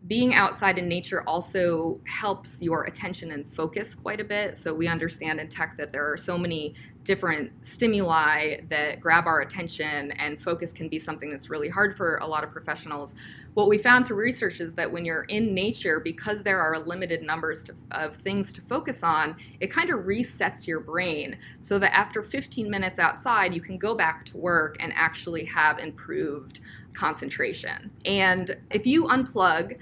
being 0.08 0.34
outside 0.34 0.80
in 0.80 0.88
nature 0.88 1.22
also 1.28 2.00
helps 2.08 2.60
your 2.62 2.86
attention 2.86 3.34
and 3.34 3.52
focus 3.54 3.94
quite 3.94 4.20
a 4.20 4.24
bit. 4.24 4.58
So 4.58 4.74
we 4.74 4.88
understand 4.88 5.40
in 5.40 5.48
tech 5.48 5.78
that 5.78 5.92
there 5.92 6.12
are 6.12 6.18
so 6.18 6.38
many 6.38 6.74
different 7.04 7.52
stimuli 7.66 8.58
that 8.70 9.00
grab 9.00 9.26
our 9.26 9.42
attention, 9.42 10.12
and 10.12 10.42
focus 10.42 10.72
can 10.72 10.88
be 10.88 11.00
something 11.00 11.32
that's 11.32 11.50
really 11.50 11.70
hard 11.70 11.98
for 11.98 12.18
a 12.18 12.28
lot 12.28 12.44
of 12.44 12.52
professionals. 12.52 13.16
What 13.54 13.68
we 13.68 13.78
found 13.78 14.08
through 14.08 14.18
research 14.18 14.62
is 14.62 14.74
that 14.74 14.92
when 14.92 15.04
you're 15.04 15.24
in 15.24 15.54
nature, 15.54 16.00
because 16.00 16.44
there 16.44 16.62
are 16.62 16.80
limited 16.80 17.22
numbers 17.22 17.64
to, 17.66 17.76
of 17.92 18.16
things 18.18 18.54
to 18.54 18.62
focus 18.62 19.04
on, 19.04 19.36
it 19.60 19.68
kind 19.72 19.90
of 19.90 20.02
resets 20.02 20.68
your 20.68 20.80
brain 20.80 21.38
so 21.62 21.80
that 21.80 21.94
after 21.96 22.24
15 22.24 22.70
minutes 22.70 23.00
outside, 23.00 23.54
you 23.54 23.62
can 23.62 23.78
go 23.78 23.96
back 23.96 24.26
to 24.26 24.38
work 24.38 24.78
and 24.80 24.94
actually 24.96 25.44
have 25.46 25.80
improved 25.80 26.62
concentration. 26.94 27.90
And 28.06 28.56
if 28.70 28.86
you 28.86 29.06
unplug, 29.06 29.78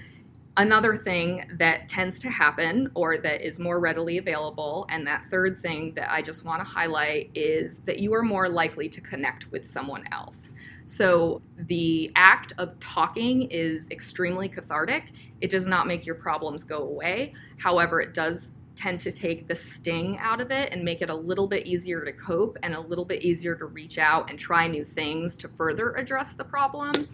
Another 0.60 0.94
thing 0.94 1.46
that 1.54 1.88
tends 1.88 2.20
to 2.20 2.28
happen 2.28 2.90
or 2.94 3.16
that 3.16 3.40
is 3.40 3.58
more 3.58 3.80
readily 3.80 4.18
available, 4.18 4.84
and 4.90 5.06
that 5.06 5.24
third 5.30 5.62
thing 5.62 5.94
that 5.94 6.12
I 6.12 6.20
just 6.20 6.44
want 6.44 6.60
to 6.60 6.64
highlight 6.64 7.30
is 7.34 7.78
that 7.86 7.98
you 7.98 8.12
are 8.12 8.22
more 8.22 8.46
likely 8.46 8.86
to 8.90 9.00
connect 9.00 9.50
with 9.50 9.70
someone 9.70 10.04
else. 10.12 10.52
So, 10.84 11.40
the 11.56 12.12
act 12.14 12.52
of 12.58 12.78
talking 12.78 13.50
is 13.50 13.88
extremely 13.88 14.50
cathartic. 14.50 15.12
It 15.40 15.48
does 15.48 15.66
not 15.66 15.86
make 15.86 16.04
your 16.04 16.16
problems 16.16 16.64
go 16.64 16.82
away. 16.82 17.32
However, 17.56 18.02
it 18.02 18.12
does 18.12 18.52
tend 18.76 19.00
to 19.00 19.12
take 19.12 19.48
the 19.48 19.56
sting 19.56 20.18
out 20.18 20.42
of 20.42 20.50
it 20.50 20.74
and 20.74 20.84
make 20.84 21.00
it 21.00 21.08
a 21.08 21.14
little 21.14 21.46
bit 21.46 21.66
easier 21.66 22.04
to 22.04 22.12
cope 22.12 22.58
and 22.62 22.74
a 22.74 22.80
little 22.80 23.06
bit 23.06 23.22
easier 23.22 23.56
to 23.56 23.64
reach 23.64 23.96
out 23.96 24.28
and 24.28 24.38
try 24.38 24.66
new 24.66 24.84
things 24.84 25.38
to 25.38 25.48
further 25.48 25.94
address 25.94 26.34
the 26.34 26.44
problem. 26.44 27.08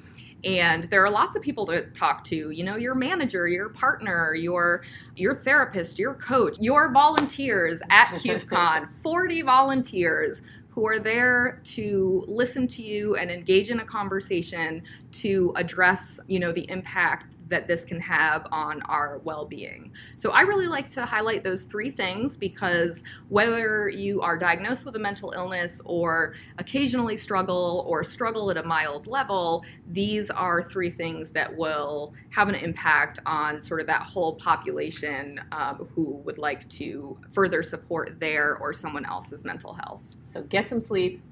And 0.46 0.84
there 0.84 1.04
are 1.04 1.10
lots 1.10 1.34
of 1.34 1.42
people 1.42 1.66
to 1.66 1.86
talk 1.86 2.22
to, 2.26 2.50
you 2.50 2.62
know, 2.62 2.76
your 2.76 2.94
manager, 2.94 3.48
your 3.48 3.68
partner, 3.68 4.32
your 4.32 4.82
your 5.16 5.34
therapist, 5.34 5.98
your 5.98 6.14
coach, 6.14 6.56
your 6.60 6.92
volunteers 6.92 7.82
at 7.90 8.06
KubeCon, 8.22 8.88
40 9.02 9.42
volunteers 9.42 10.42
who 10.68 10.86
are 10.86 11.00
there 11.00 11.60
to 11.64 12.24
listen 12.28 12.68
to 12.68 12.82
you 12.82 13.16
and 13.16 13.30
engage 13.30 13.70
in 13.70 13.80
a 13.80 13.84
conversation 13.84 14.82
to 15.10 15.52
address, 15.56 16.20
you 16.28 16.38
know, 16.38 16.52
the 16.52 16.68
impact 16.70 17.26
that 17.48 17.66
this 17.66 17.84
can 17.84 18.00
have 18.00 18.46
on 18.50 18.82
our 18.82 19.18
well 19.24 19.44
being. 19.44 19.92
So, 20.16 20.30
I 20.30 20.42
really 20.42 20.66
like 20.66 20.88
to 20.90 21.04
highlight 21.04 21.44
those 21.44 21.64
three 21.64 21.90
things 21.90 22.36
because 22.36 23.04
whether 23.28 23.88
you 23.88 24.20
are 24.20 24.36
diagnosed 24.36 24.84
with 24.84 24.96
a 24.96 24.98
mental 24.98 25.32
illness 25.36 25.80
or 25.84 26.34
occasionally 26.58 27.16
struggle 27.16 27.84
or 27.88 28.02
struggle 28.04 28.50
at 28.50 28.56
a 28.56 28.62
mild 28.62 29.06
level, 29.06 29.64
these 29.92 30.30
are 30.30 30.62
three 30.62 30.90
things 30.90 31.30
that 31.30 31.54
will 31.54 32.12
have 32.30 32.48
an 32.48 32.54
impact 32.54 33.20
on 33.26 33.62
sort 33.62 33.80
of 33.80 33.86
that 33.86 34.02
whole 34.02 34.34
population 34.36 35.40
um, 35.52 35.88
who 35.94 36.20
would 36.24 36.38
like 36.38 36.68
to 36.68 37.16
further 37.32 37.62
support 37.62 38.18
their 38.18 38.56
or 38.56 38.72
someone 38.72 39.04
else's 39.04 39.44
mental 39.44 39.72
health. 39.72 40.00
So, 40.24 40.42
get 40.42 40.68
some 40.68 40.80
sleep, 40.80 41.22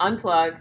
unplug, 0.00 0.58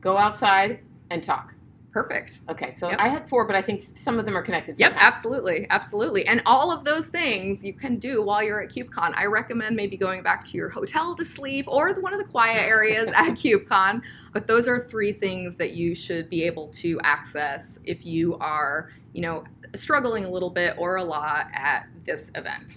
go 0.00 0.16
outside, 0.16 0.80
and 1.10 1.22
talk. 1.22 1.54
Perfect. 1.92 2.40
Okay, 2.48 2.70
so 2.70 2.88
Yep. 2.88 2.98
I 2.98 3.08
had 3.08 3.28
four, 3.28 3.46
but 3.46 3.54
I 3.54 3.60
think 3.60 3.82
some 3.82 4.18
of 4.18 4.24
them 4.24 4.34
are 4.34 4.40
connected. 4.40 4.78
Yep, 4.78 4.94
absolutely, 4.96 5.66
absolutely. 5.68 6.26
And 6.26 6.40
all 6.46 6.72
of 6.72 6.84
those 6.84 7.08
things 7.08 7.62
you 7.62 7.74
can 7.74 7.98
do 7.98 8.22
while 8.22 8.42
you're 8.42 8.62
at 8.62 8.70
KubeCon. 8.70 9.12
I 9.14 9.26
recommend 9.26 9.76
maybe 9.76 9.98
going 9.98 10.22
back 10.22 10.42
to 10.46 10.56
your 10.56 10.70
hotel 10.70 11.14
to 11.14 11.24
sleep 11.24 11.66
or 11.68 11.92
one 12.00 12.14
of 12.14 12.18
the 12.18 12.24
quiet 12.24 12.62
areas 12.66 13.08
at 13.14 13.32
KubeCon. 13.32 14.00
But 14.32 14.46
those 14.46 14.68
are 14.68 14.88
three 14.88 15.12
things 15.12 15.56
that 15.56 15.74
you 15.74 15.94
should 15.94 16.30
be 16.30 16.44
able 16.44 16.68
to 16.68 16.98
access 17.04 17.78
if 17.84 18.06
you 18.06 18.38
are, 18.38 18.90
you 19.12 19.20
know, 19.20 19.44
struggling 19.74 20.24
a 20.24 20.30
little 20.30 20.50
bit 20.50 20.74
or 20.78 20.96
a 20.96 21.04
lot 21.04 21.48
at 21.52 21.88
this 22.06 22.30
event. 22.34 22.76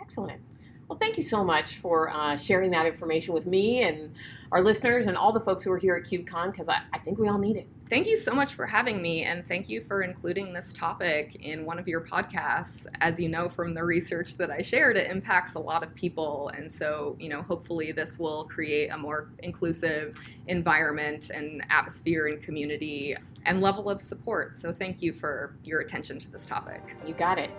Excellent. 0.00 0.40
Well, 0.88 0.98
thank 0.98 1.18
you 1.18 1.22
so 1.22 1.44
much 1.44 1.76
for 1.76 2.08
uh, 2.08 2.38
sharing 2.38 2.70
that 2.70 2.86
information 2.86 3.34
with 3.34 3.46
me 3.46 3.82
and 3.82 4.12
our 4.50 4.62
listeners 4.62 5.08
and 5.08 5.16
all 5.16 5.30
the 5.30 5.40
folks 5.40 5.62
who 5.62 5.70
are 5.72 5.78
here 5.78 5.94
at 5.94 6.04
KubeCon 6.04 6.52
because 6.52 6.70
I, 6.70 6.80
I 6.94 6.98
think 6.98 7.18
we 7.18 7.28
all 7.28 7.38
need 7.38 7.58
it. 7.58 7.68
Thank 7.90 8.06
you 8.06 8.16
so 8.16 8.32
much 8.32 8.54
for 8.54 8.66
having 8.66 9.02
me, 9.02 9.24
and 9.24 9.44
thank 9.44 9.68
you 9.68 9.82
for 9.82 10.02
including 10.02 10.52
this 10.52 10.72
topic 10.72 11.34
in 11.42 11.64
one 11.64 11.76
of 11.76 11.88
your 11.88 12.00
podcasts. 12.00 12.86
As 13.00 13.18
you 13.18 13.28
know 13.28 13.48
from 13.48 13.74
the 13.74 13.82
research 13.82 14.36
that 14.36 14.48
I 14.48 14.62
shared, 14.62 14.96
it 14.96 15.10
impacts 15.10 15.54
a 15.54 15.58
lot 15.58 15.82
of 15.82 15.92
people, 15.96 16.52
and 16.54 16.72
so 16.72 17.16
you 17.18 17.28
know, 17.28 17.42
hopefully, 17.42 17.90
this 17.90 18.16
will 18.16 18.44
create 18.44 18.90
a 18.90 18.96
more 18.96 19.32
inclusive 19.40 20.20
environment 20.46 21.30
and 21.30 21.64
atmosphere 21.68 22.28
and 22.28 22.40
community 22.40 23.16
and 23.44 23.60
level 23.60 23.90
of 23.90 24.00
support. 24.00 24.54
So, 24.54 24.72
thank 24.72 25.02
you 25.02 25.12
for 25.12 25.56
your 25.64 25.80
attention 25.80 26.20
to 26.20 26.30
this 26.30 26.46
topic. 26.46 26.82
You 27.04 27.14
got 27.14 27.40
it. 27.40 27.50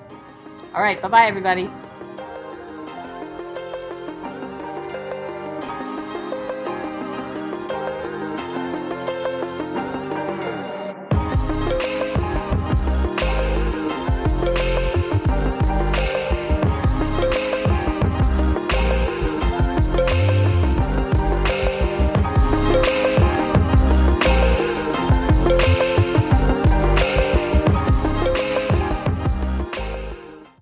All 0.74 0.82
right, 0.82 1.02
bye 1.02 1.10
bye, 1.10 1.26
everybody. 1.26 1.70